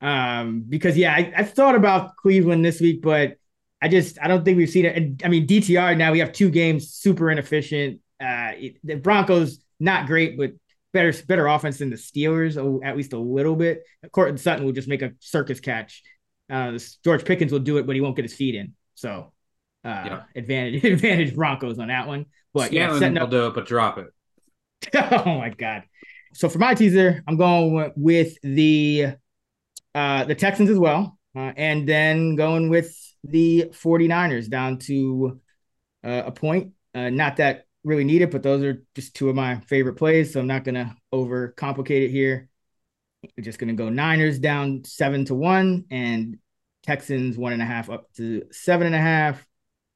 [0.00, 3.36] Um, because yeah, I, I thought about Cleveland this week, but
[3.80, 4.96] I just I don't think we've seen it.
[4.96, 8.00] And, I mean, DTR now we have two games super inefficient.
[8.20, 8.52] Uh,
[8.82, 10.52] the Broncos not great, but
[10.92, 13.84] better better offense than the Steelers, at least a little bit.
[14.12, 16.02] Courtland Sutton will just make a circus catch.
[16.50, 18.74] Uh, George Pickens will do it, but he won't get his feet in.
[18.94, 19.32] So
[19.84, 20.22] uh, yeah.
[20.34, 22.26] advantage advantage Broncos on that one.
[22.52, 24.06] But yeah, setting up, will do it, but drop it.
[24.94, 25.84] oh my god!
[26.34, 29.14] So for my teaser, I'm going with the
[29.94, 32.94] uh, the Texans as well, uh, and then going with
[33.30, 35.40] the 49ers down to
[36.04, 36.72] uh, a point.
[36.94, 40.32] Uh, not that really needed, but those are just two of my favorite plays.
[40.32, 42.48] So I'm not going to overcomplicate it here.
[43.36, 46.38] We're just going to go Niners down seven to one and
[46.84, 49.44] Texans one and a half up to seven and a half.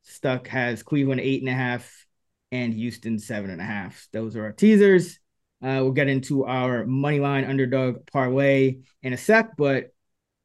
[0.03, 2.07] Stuck has Cleveland eight and a half
[2.51, 4.09] and Houston seven and a half.
[4.13, 5.19] Those are our teasers.
[5.63, 9.93] Uh, we'll get into our money line underdog parlay in a sec, but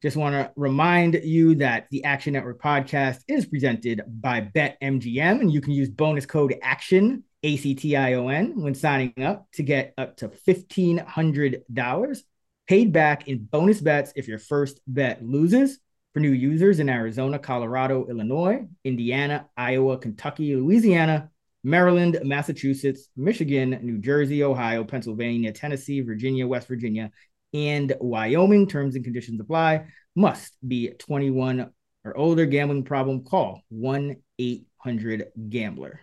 [0.01, 5.51] just want to remind you that the Action Network podcast is presented by BetMGM, and
[5.51, 9.47] you can use bonus code ACTION, A C T I O N, when signing up
[9.53, 12.23] to get up to $1,500
[12.67, 15.79] paid back in bonus bets if your first bet loses.
[16.13, 21.29] For new users in Arizona, Colorado, Illinois, Indiana, Iowa, Kentucky, Louisiana,
[21.63, 27.11] Maryland, Massachusetts, Michigan, New Jersey, Ohio, Pennsylvania, Tennessee, Virginia, West Virginia,
[27.53, 28.67] and Wyoming.
[28.67, 29.85] Terms and conditions apply.
[30.15, 31.71] Must be 21
[32.03, 32.45] or older.
[32.45, 33.23] Gambling problem?
[33.23, 36.01] Call 1 800 Gambler.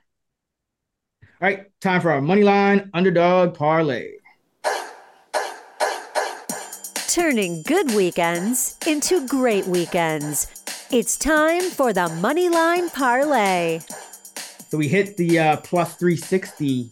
[1.22, 4.12] All right, time for our money line underdog parlay.
[7.08, 10.64] Turning good weekends into great weekends.
[10.90, 13.80] It's time for the money line parlay.
[14.68, 16.90] So we hit the uh, plus 360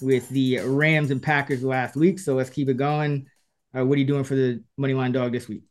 [0.00, 2.18] with the Rams and Packers last week.
[2.18, 3.26] So let's keep it going.
[3.76, 5.62] Uh, what are you doing for the money line dog this week?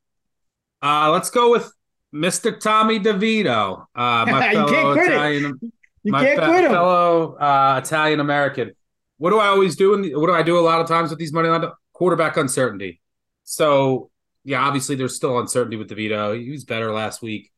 [0.82, 1.72] Uh, let's go with
[2.14, 2.60] Mr.
[2.60, 5.60] Tommy DeVito, uh, my fellow Italian,
[6.04, 8.72] my fe- fellow uh, Italian American.
[9.18, 10.02] What do I always do?
[10.02, 13.02] The, what do I do a lot of times with these money line quarterback uncertainty?
[13.46, 14.12] So
[14.44, 16.40] yeah, obviously there's still uncertainty with DeVito.
[16.40, 17.52] He was better last week,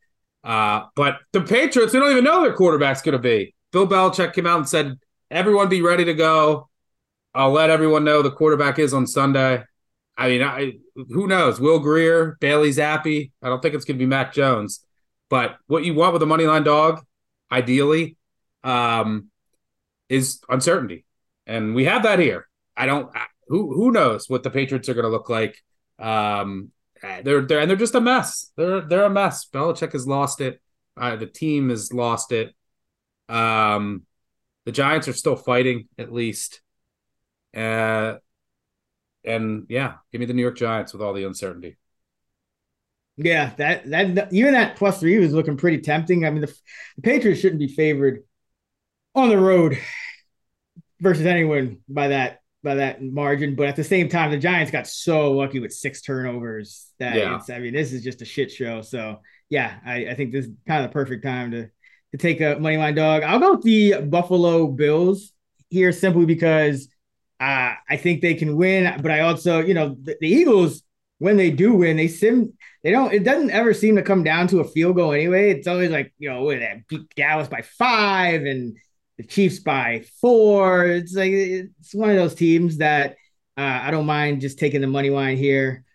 [0.44, 3.56] uh, but the Patriots they don't even know their quarterback's going to be.
[3.72, 5.00] Bill Belichick came out and said,
[5.32, 6.70] "Everyone be ready to go."
[7.34, 9.64] I'll let everyone know the quarterback is on Sunday.
[10.18, 11.60] I mean, I who knows?
[11.60, 13.32] Will Grier, Bailey Zappe.
[13.42, 14.86] I don't think it's going to be Mac Jones,
[15.30, 17.04] but what you want with a money line dog,
[17.52, 18.18] ideally,
[18.64, 19.30] um,
[20.08, 21.06] is uncertainty,
[21.46, 22.48] and we have that here.
[22.78, 23.12] I don't.
[23.48, 25.62] Who who knows what the Patriots are going to look like?
[26.00, 28.52] Um, they're they're and they're just a mess.
[28.56, 29.46] They're they're a mess.
[29.46, 30.62] Belichick has lost it.
[30.98, 32.56] Uh, the team has lost it.
[33.28, 34.04] Um,
[34.66, 36.62] the Giants are still fighting, at least.
[37.56, 38.16] Uh,
[39.26, 41.78] and yeah, give me the New York Giants with all the uncertainty.
[43.18, 46.26] Yeah, that that even that plus three was looking pretty tempting.
[46.26, 46.54] I mean, the,
[46.98, 48.24] the Patriots shouldn't be favored
[49.14, 49.78] on the road
[51.00, 53.56] versus anyone by that by that margin.
[53.56, 57.40] But at the same time, the Giants got so lucky with six turnovers that yeah.
[57.50, 58.82] I mean, this is just a shit show.
[58.82, 61.70] So yeah, I, I think this is kind of the perfect time to
[62.12, 63.24] to take a money line dog.
[63.24, 65.32] I'll go with the Buffalo Bills
[65.70, 66.90] here simply because
[67.40, 69.02] uh, I think they can win.
[69.02, 70.84] But I also, you know, the, the Eagles
[71.20, 74.48] when they do win, they sim they don't it doesn't ever seem to come down
[74.48, 75.52] to a field goal anyway.
[75.52, 78.78] It's always like, you know, with that beat Dallas by five and
[79.18, 80.86] the Chiefs by four.
[80.86, 83.12] It's like it's one of those teams that
[83.58, 85.86] uh, I don't mind just taking the money line here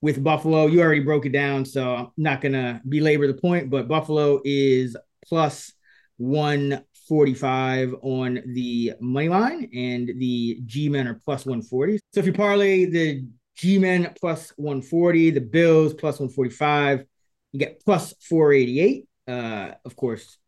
[0.00, 0.66] with Buffalo.
[0.66, 3.70] You already broke it down, so I'm not gonna belabor the point.
[3.70, 5.72] But Buffalo is plus
[6.16, 11.98] one 45 on the money line, and the G men are plus 140.
[12.12, 13.26] So if you parlay the
[13.56, 17.04] G men plus 140, the Bills plus 145,
[17.52, 19.08] you get plus 488.
[19.26, 20.38] Uh, of course,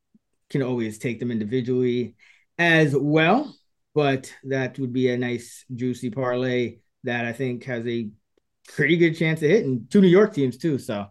[0.50, 2.14] can always take them individually
[2.58, 3.54] as well,
[3.94, 8.10] but that would be a nice juicy parlay that I think has a
[8.68, 10.78] pretty good chance of hitting two New York teams too.
[10.78, 11.06] So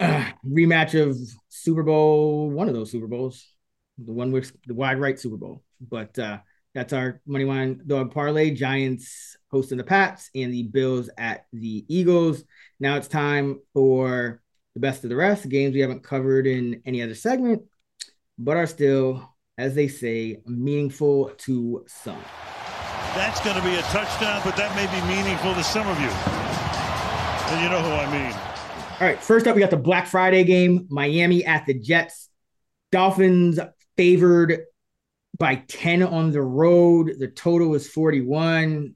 [0.00, 1.16] uh, rematch of
[1.48, 3.46] Super Bowl, one of those Super Bowls,
[3.98, 5.62] the one with the wide right Super Bowl.
[5.80, 6.38] But uh,
[6.74, 8.50] that's our money line dog parlay.
[8.50, 12.44] Giants hosting the Pats and the Bills at the Eagles.
[12.80, 14.42] Now it's time for
[14.74, 17.62] the best of the rest games we haven't covered in any other segment
[18.38, 22.20] but are still, as they say, meaningful to some.
[23.14, 26.08] That's going to be a touchdown, but that may be meaningful to some of you.
[27.48, 28.32] And you know who I mean.
[29.00, 32.28] All right, first up, we got the Black Friday game Miami at the Jets.
[32.92, 33.58] Dolphins
[33.96, 34.64] favored
[35.38, 37.12] by 10 on the road.
[37.18, 38.94] The total is 41.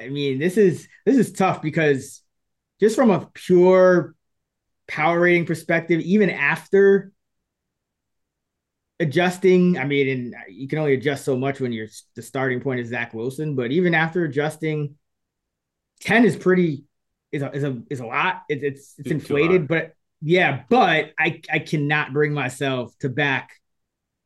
[0.00, 2.22] I mean, this is this is tough because
[2.80, 4.14] just from a pure
[4.86, 7.12] power rating perspective, even after
[9.00, 9.78] adjusting.
[9.78, 12.88] I mean, and you can only adjust so much when you're the starting point is
[12.88, 14.96] Zach Wilson, but even after adjusting,
[16.00, 16.84] ten is pretty
[17.32, 18.42] is a is a is a lot.
[18.48, 23.50] It, it's it's inflated, but yeah, but I I cannot bring myself to back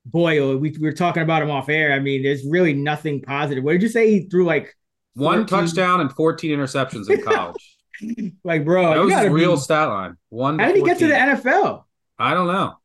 [0.05, 0.57] Boyle.
[0.57, 1.93] We, we were talking about him off air.
[1.93, 3.63] I mean, there's really nothing positive.
[3.65, 4.11] What did you say?
[4.11, 4.77] He threw like
[5.17, 5.41] 14?
[5.41, 7.77] one touchdown and 14 interceptions in college.
[8.45, 10.17] like, bro, that was real be, stat line.
[10.31, 10.59] One.
[10.59, 11.85] How did he get to the NFL?
[12.19, 12.77] I don't know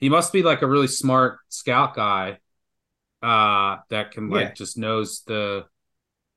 [0.00, 2.38] he must be like a really smart scout guy
[3.22, 4.54] uh that can like yeah.
[4.54, 5.64] just knows the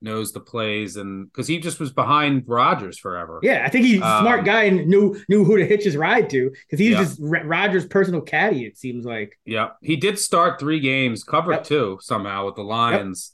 [0.03, 3.39] knows the plays and because he just was behind Rodgers forever.
[3.41, 5.97] Yeah, I think he's a um, smart guy and knew knew who to hitch his
[5.97, 7.03] ride to because he's yeah.
[7.03, 8.65] just Rodgers' personal caddy.
[8.65, 9.39] It seems like.
[9.45, 11.63] Yeah, he did start three games, covered yep.
[11.63, 13.33] two somehow with the Lions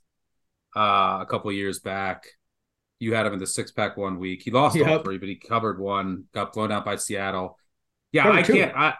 [0.76, 0.82] yep.
[0.82, 2.28] uh, a couple years back.
[3.00, 4.42] You had him in the six pack one week.
[4.44, 4.88] He lost yep.
[4.88, 6.26] all three, but he covered one.
[6.34, 7.58] Got blown out by Seattle.
[8.12, 8.76] Yeah, covered I can can't.
[8.76, 8.94] I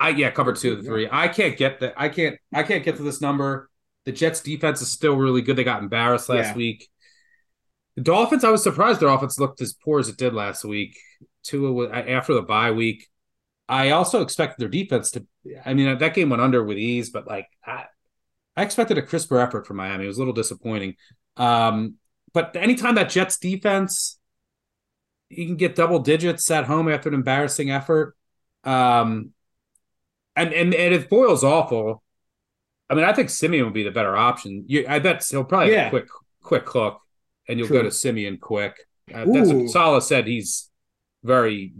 [0.00, 1.08] I yeah, covered two of the three.
[1.10, 1.94] I can't get that.
[1.96, 2.36] I can't.
[2.52, 3.70] I can't get to this number.
[4.04, 5.54] The Jets defense is still really good.
[5.54, 6.54] They got embarrassed last yeah.
[6.54, 6.88] week.
[7.96, 10.98] The Dolphins, I was surprised their offense looked as poor as it did last week.
[11.42, 13.08] Two after the bye week.
[13.68, 15.26] I also expected their defense to.
[15.64, 17.86] I mean, that game went under with ease, but like I,
[18.56, 20.04] I expected a crisper effort from Miami.
[20.04, 20.96] It was a little disappointing.
[21.36, 21.96] Um,
[22.32, 24.18] but anytime that Jets defense,
[25.28, 28.16] you can get double digits at home after an embarrassing effort.
[28.64, 29.30] Um,
[30.36, 32.02] and and and if Boyle's awful,
[32.88, 34.64] I mean, I think Siemian would be the better option.
[34.66, 35.90] You, I bet he'll probably yeah.
[35.90, 36.08] quick
[36.42, 37.00] quick hook,
[37.48, 37.78] and you'll True.
[37.78, 38.76] go to Siemian quick.
[39.12, 40.26] Uh, that's what Saleh said.
[40.26, 40.70] He's
[41.22, 41.72] very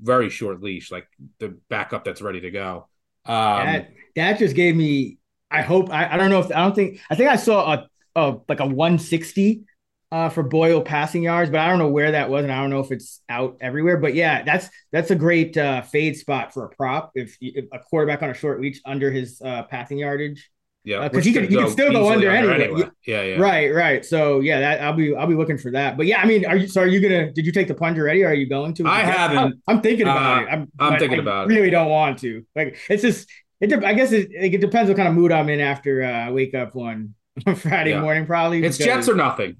[0.00, 1.08] very short leash, like
[1.38, 2.88] the backup that's ready to go.
[3.26, 5.18] Um, that that just gave me.
[5.50, 7.88] I hope I, I don't know if I don't think I think I saw a,
[8.14, 9.64] a like a 160
[10.10, 12.70] uh, for Boyle passing yards, but I don't know where that was, and I don't
[12.70, 13.96] know if it's out everywhere.
[13.96, 17.78] But yeah, that's that's a great uh, fade spot for a prop if, if, a
[17.78, 20.50] quarterback on a short leash under his uh, passing yardage.
[20.88, 22.64] Yeah, because uh, he can, he can still go under, under anyway.
[22.64, 22.90] anyway.
[23.04, 23.36] Yeah, yeah.
[23.36, 24.02] Right, right.
[24.02, 25.98] So yeah, that I'll be I'll be looking for that.
[25.98, 27.98] But yeah, I mean, are you so are you gonna did you take the plunge
[27.98, 28.24] already?
[28.24, 28.86] Or are you going to?
[28.86, 29.36] I haven't.
[29.36, 30.48] I'm, I'm thinking about uh, it.
[30.50, 31.60] I'm, I'm thinking I about really it.
[31.60, 32.42] Really don't want to.
[32.56, 33.28] Like it's just
[33.60, 33.70] it.
[33.84, 36.54] I guess it, it depends what kind of mood I'm in after uh, I wake
[36.54, 37.14] up one
[37.56, 38.00] Friday yeah.
[38.00, 38.24] morning.
[38.24, 39.58] Probably it's Jets or nothing.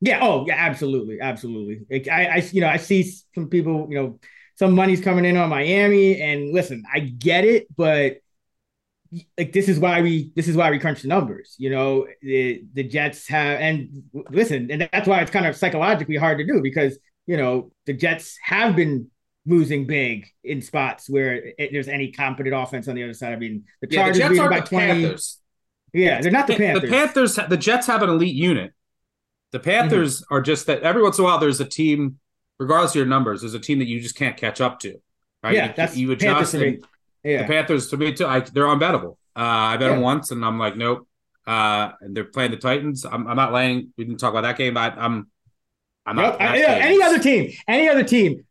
[0.00, 0.18] Yeah.
[0.22, 0.56] Oh, yeah.
[0.56, 1.20] Absolutely.
[1.20, 1.82] Absolutely.
[1.88, 4.18] Like, I, I, you know, I see some people, you know,
[4.56, 8.18] some money's coming in on Miami, and listen, I get it, but
[9.38, 11.54] like this is why we this is why we crunch the numbers.
[11.58, 16.16] You know, the the Jets have, and listen, and that's why it's kind of psychologically
[16.16, 19.10] hard to do because you know the Jets have been
[19.46, 23.32] losing big in spots where it, there's any competent offense on the other side.
[23.32, 24.86] I mean, the Yeah, Chargers the Jets aren't by the 20.
[25.02, 25.38] Panthers.
[25.92, 26.82] Yeah, they're not the Panthers.
[26.82, 28.72] The Panthers, the Jets have an elite unit.
[29.52, 30.34] The Panthers Mm-hmm.
[30.34, 32.18] are just that every once in a while there's a team,
[32.58, 34.96] regardless of your numbers, there's a team that you just can't catch up to.
[35.42, 35.54] Right?
[35.54, 36.54] Yeah, you, that's you adjust.
[36.54, 36.84] and
[37.24, 37.42] Yeah.
[37.42, 38.26] The Panthers to me too.
[38.26, 39.16] I, they're unbettable.
[39.36, 41.08] Uh, I bet them once, and I'm like, nope.
[41.46, 43.04] Uh, and they're playing the Titans.
[43.04, 43.92] I'm, I'm not laying.
[43.96, 44.74] We didn't talk about that game.
[44.74, 45.28] But I'm,
[46.06, 46.40] I'm not.
[46.40, 48.44] Yeah, any other team, any other team.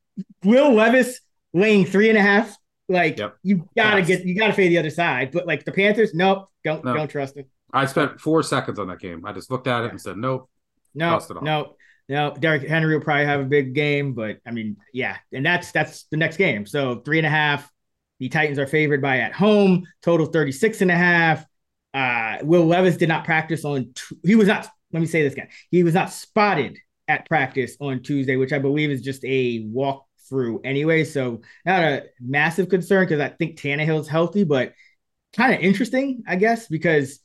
[0.44, 1.20] Will Levis
[1.54, 2.56] laying three and a half.
[2.90, 4.08] Like you gotta Pass.
[4.08, 5.32] get, you gotta fade the other side.
[5.32, 6.94] But like the Panthers, nope, don't No.
[6.94, 7.48] don't trust it.
[7.72, 9.26] I spent four seconds on that game.
[9.26, 10.50] I just looked at it and said, nope.
[10.94, 11.76] No, no,
[12.08, 12.36] no.
[12.38, 16.04] Derrick Henry will probably have a big game, but I mean, yeah, and that's that's
[16.12, 16.66] the next game.
[16.68, 17.72] So three and a half.
[18.20, 19.86] The Titans are favored by at home.
[20.02, 21.46] Total 36 and a half.
[21.94, 23.94] Uh, Will Levis did not practice on.
[23.94, 24.68] t- he was not.
[24.92, 26.78] Let me say this again, He was not spotted
[27.08, 31.04] at practice on Tuesday, which I believe is just a walk through anyway.
[31.04, 34.74] So not a massive concern because I think Tannehill's healthy, but
[35.36, 37.20] kind of interesting, I guess, because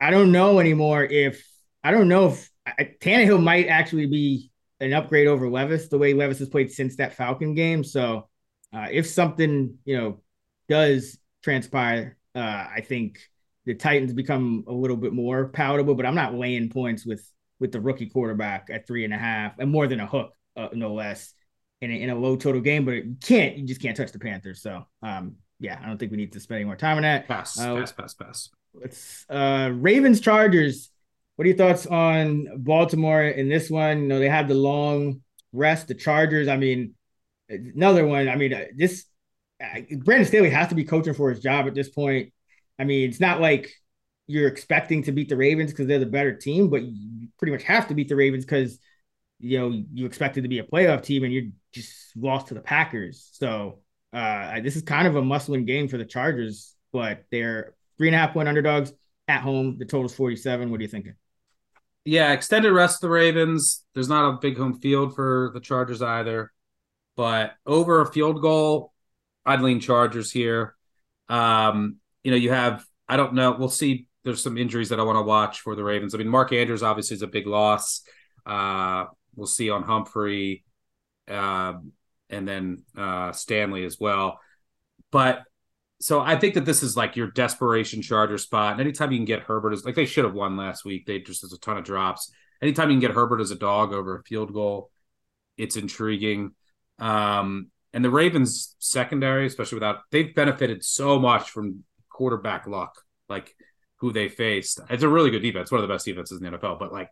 [0.00, 1.44] I don't know anymore if
[1.82, 4.50] I don't know if I, Tannehill might actually be
[4.80, 7.82] an upgrade over Levis the way Levis has played since that Falcon game.
[7.82, 8.28] So
[8.72, 10.20] uh, if something you know
[10.68, 13.18] does transpire, uh, I think
[13.64, 15.94] the Titans become a little bit more palatable.
[15.94, 17.26] But I'm not laying points with
[17.60, 20.68] with the rookie quarterback at three and a half and more than a hook, uh,
[20.72, 21.34] no less,
[21.80, 22.84] in a, in a low total game.
[22.84, 24.62] But you can't, you just can't touch the Panthers.
[24.62, 27.26] So um, yeah, I don't think we need to spend any more time on that.
[27.26, 28.50] Pass, Uh, pass, pass, pass.
[28.74, 30.90] Let's uh Ravens Chargers.
[31.36, 34.02] What are your thoughts on Baltimore in this one?
[34.02, 35.22] You know, they had the long
[35.52, 35.88] rest.
[35.88, 36.94] The Chargers, I mean,
[37.48, 38.28] another one.
[38.28, 39.04] I mean, uh, this
[39.62, 42.32] uh, Brandon Staley has to be coaching for his job at this point.
[42.78, 43.72] I mean, it's not like
[44.26, 47.64] you're expecting to beat the Ravens because they're the better team, but you pretty much
[47.64, 48.78] have to beat the Ravens because
[49.40, 52.60] you know you expected to be a playoff team and you just lost to the
[52.60, 53.30] Packers.
[53.32, 53.80] So
[54.12, 58.14] uh this is kind of a must-win game for the Chargers, but they're three and
[58.14, 58.92] a half point underdogs
[59.26, 59.76] at home.
[59.78, 60.70] The total's 47.
[60.70, 61.14] What are you thinking?
[62.04, 63.84] Yeah, extended rest of the Ravens.
[63.94, 66.52] There's not a big home field for the Chargers either,
[67.18, 68.92] but over a field goal,
[69.44, 70.76] I'd lean Chargers here.
[71.28, 73.56] Um, you know, you have I don't know.
[73.58, 74.06] We'll see.
[74.22, 76.14] There's some injuries that I want to watch for the Ravens.
[76.14, 78.02] I mean, Mark Andrews obviously is a big loss.
[78.46, 80.64] Uh, we'll see on Humphrey,
[81.26, 81.90] um,
[82.30, 84.38] and then uh, Stanley as well.
[85.10, 85.42] But
[86.00, 88.72] so I think that this is like your desperation Charger spot.
[88.72, 91.04] And anytime you can get Herbert is like they should have won last week.
[91.04, 92.30] They just there's a ton of drops.
[92.62, 94.92] Anytime you can get Herbert as a dog over a field goal,
[95.56, 96.52] it's intriguing.
[96.98, 103.54] Um, and the Ravens secondary, especially without they've benefited so much from quarterback luck, like
[103.96, 104.80] who they faced.
[104.90, 106.78] It's a really good defense, one of the best defenses in the NFL.
[106.78, 107.10] But like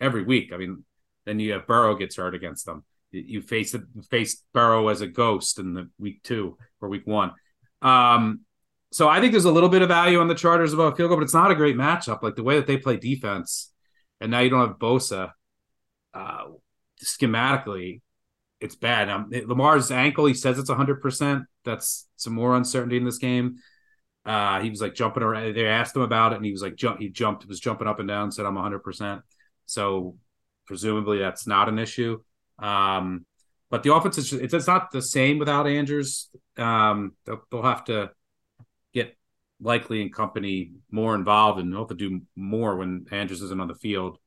[0.00, 0.84] every week, I mean,
[1.24, 2.84] then you have Burrow gets hurt against them.
[3.12, 3.74] You- face
[4.10, 7.32] face Burrow as a ghost in the week two or week one.
[7.82, 8.40] Um,
[8.92, 11.18] so I think there's a little bit of value on the Chargers about field goal,
[11.18, 12.22] but it's not a great matchup.
[12.22, 13.72] Like the way that they play defense,
[14.20, 15.30] and now you don't have Bosa.
[16.12, 16.46] Uh,
[17.04, 18.00] schematically,
[18.60, 19.08] it's bad.
[19.08, 21.44] Um, Lamar's ankle, he says it's 100%.
[21.64, 23.56] That's some more uncertainty in this game.
[24.24, 25.54] Uh, he was like jumping around.
[25.54, 26.98] They asked him about it, and he was like, jump.
[26.98, 29.22] He jumped, was jumping up and down, said, "I'm 100." percent
[29.66, 30.16] So
[30.66, 32.20] presumably that's not an issue.
[32.58, 33.24] Um,
[33.70, 36.28] but the offense is it's, it's not the same without Andrews.
[36.56, 38.10] Um, they'll, they'll have to
[38.92, 39.16] get
[39.60, 43.68] Likely and company more involved, and they'll have to do more when Andrews isn't on
[43.68, 44.18] the field.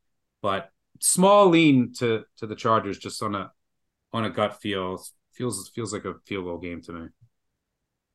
[0.41, 0.69] But
[1.01, 3.51] small lean to to the Chargers just on a
[4.13, 5.03] on a gut feel
[5.33, 7.07] feels feels like a field goal game to me.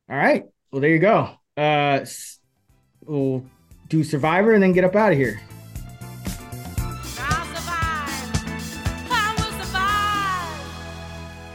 [0.09, 0.43] All right.
[0.71, 1.31] Well, there you go.
[1.57, 2.05] Uh,
[3.01, 3.45] we'll
[3.87, 5.41] do Survivor and then get up out of here.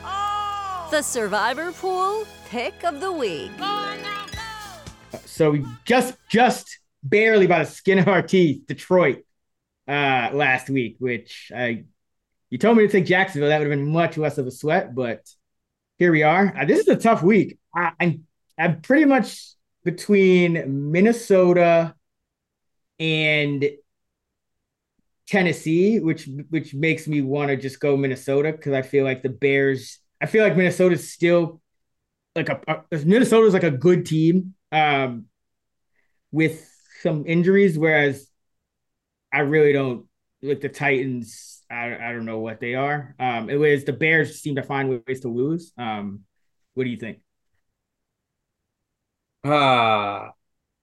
[0.04, 3.52] Oh the Survivor Pool Pick of the Week.
[5.26, 9.24] So we just just barely by the skin of our teeth Detroit
[9.88, 11.84] uh last week, which I
[12.50, 13.48] you told me to take Jacksonville.
[13.48, 15.28] That would have been much less of a sweat, but
[15.98, 16.54] here we are.
[16.56, 17.58] Uh, this is a tough week.
[17.74, 18.26] I, I'm
[18.58, 19.40] I'm pretty much
[19.84, 21.94] between Minnesota
[22.98, 23.70] and
[25.26, 29.28] Tennessee, which which makes me want to just go Minnesota because I feel like the
[29.28, 29.98] Bears.
[30.20, 31.62] I feel like Minnesota's still
[32.34, 35.26] like a, a Minnesota's like a good team um,
[36.32, 36.68] with
[37.02, 38.28] some injuries, whereas
[39.32, 40.06] I really don't
[40.42, 41.49] like the Titans.
[41.70, 43.14] I, I don't know what they are.
[43.18, 45.72] Um, it was the Bears seem to find ways to lose.
[45.78, 46.20] Um,
[46.74, 47.20] what do you think?
[49.44, 50.28] Uh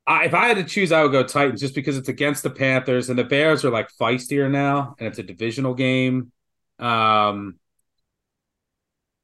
[0.07, 2.49] I, if I had to choose, I would go Titans just because it's against the
[2.49, 6.31] Panthers and the Bears are like feistier now, and it's a divisional game.
[6.79, 7.59] Um,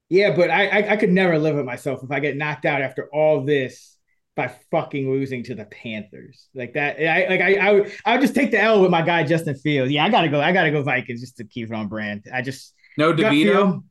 [0.10, 2.82] Yeah, but I, I I could never live with myself if I get knocked out
[2.82, 3.98] after all this
[4.36, 7.00] by fucking losing to the Panthers like that.
[7.00, 9.56] I like I I would, I would just take the L with my guy Justin
[9.56, 9.92] Fields.
[9.92, 10.42] Yeah, I gotta go.
[10.42, 12.26] I gotta go Vikings just to keep it on brand.
[12.34, 13.84] I just no DeVito.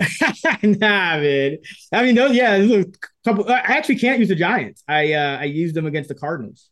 [0.62, 1.58] nah, man.
[1.92, 2.84] I mean, those yeah, a
[3.24, 3.48] couple.
[3.48, 4.82] I actually can't use the Giants.
[4.88, 6.70] I uh I used them against the Cardinals,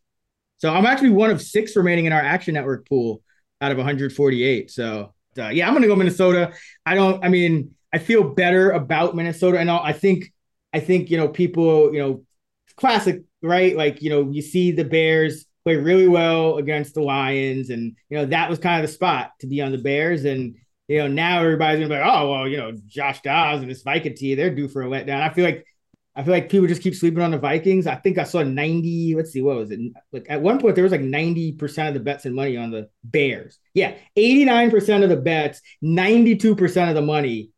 [0.59, 3.23] so I'm actually one of six remaining in our Action Network pool
[3.61, 4.71] out of 148.
[4.71, 6.53] So uh, yeah, I'm gonna go Minnesota.
[6.85, 7.25] I don't.
[7.25, 10.33] I mean, I feel better about Minnesota, and I think
[10.73, 12.25] I think you know people you know
[12.81, 17.71] classic right like you know you see the Bears play really well against the Lions,
[17.71, 20.57] and you know that was kind of the spot to be on the Bears, and
[20.89, 23.83] you know now everybody's gonna be like, oh well, you know Josh Dobbs and this
[23.83, 25.21] Viking team, they're due for a letdown.
[25.21, 25.65] I feel like
[26.17, 27.87] I feel like people just keep sleeping on the Vikings.
[27.87, 29.79] I think I saw 90, let's see, what was it?
[30.13, 32.89] Like at one point, there was like 90% of the bets and money on the
[33.05, 33.59] Bears.
[33.75, 37.51] Yeah, 89% of the bets, 92% of the money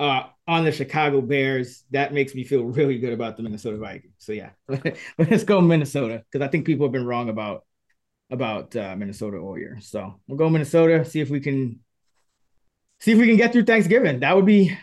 [0.00, 1.84] uh, on the Chicago Bears.
[1.90, 4.14] That makes me feel really good about the Minnesota Vikings.
[4.18, 4.50] So yeah,
[5.18, 7.64] let's go Minnesota because I think people have been wrong about
[8.30, 9.78] about uh, Minnesota all year.
[9.80, 11.04] So we'll go Minnesota.
[11.04, 11.80] See if we can
[12.98, 14.20] see if we can get through Thanksgiving.
[14.20, 14.76] That would be,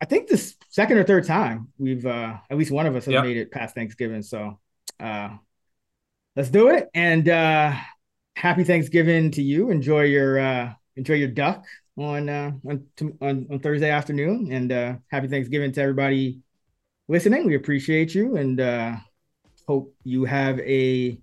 [0.00, 3.12] I think, this second or third time we've uh, at least one of us has
[3.12, 3.24] yep.
[3.24, 4.22] made it past Thanksgiving.
[4.22, 4.58] So
[4.98, 5.36] uh,
[6.34, 6.88] let's do it.
[6.94, 7.74] And uh,
[8.34, 9.70] happy Thanksgiving to you.
[9.70, 11.66] Enjoy your uh, enjoy your duck
[11.96, 12.86] on uh, on,
[13.20, 16.40] on, on Thursday afternoon, and uh, happy Thanksgiving to everybody
[17.08, 17.46] listening.
[17.46, 18.96] We appreciate you, and uh,
[19.66, 21.18] hope you have a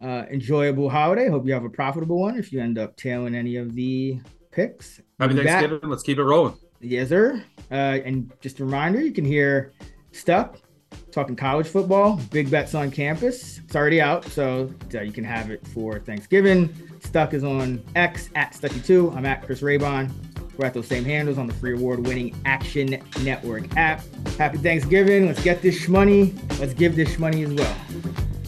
[0.00, 1.28] uh, enjoyable holiday.
[1.28, 2.38] Hope you have a profitable one.
[2.38, 4.20] If you end up tailing any of the
[4.50, 5.88] picks, happy Thanksgiving.
[5.88, 6.56] Let's keep it rolling.
[6.80, 7.42] Yes, sir.
[7.70, 7.74] Uh,
[8.04, 9.72] and just a reminder, you can hear
[10.12, 10.62] stuff
[11.10, 13.58] talking college football, big bets on campus.
[13.58, 16.74] It's already out, so uh, you can have it for Thanksgiving.
[17.00, 19.16] Stuck is on X at Stuckey2.
[19.16, 20.10] I'm at Chris Raybon.
[20.56, 24.02] We're at those same handles on the free award winning Action Network app.
[24.38, 25.26] Happy Thanksgiving.
[25.26, 26.34] Let's get this money.
[26.58, 27.76] Let's give this money as well.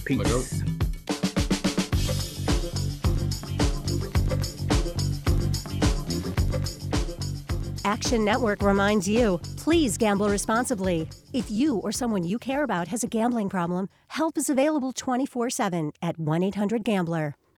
[0.05, 0.63] Peace.
[7.85, 11.09] Action Network reminds you please gamble responsibly.
[11.33, 15.51] If you or someone you care about has a gambling problem, help is available 24
[15.51, 17.37] 7 at 1 800 Gambler.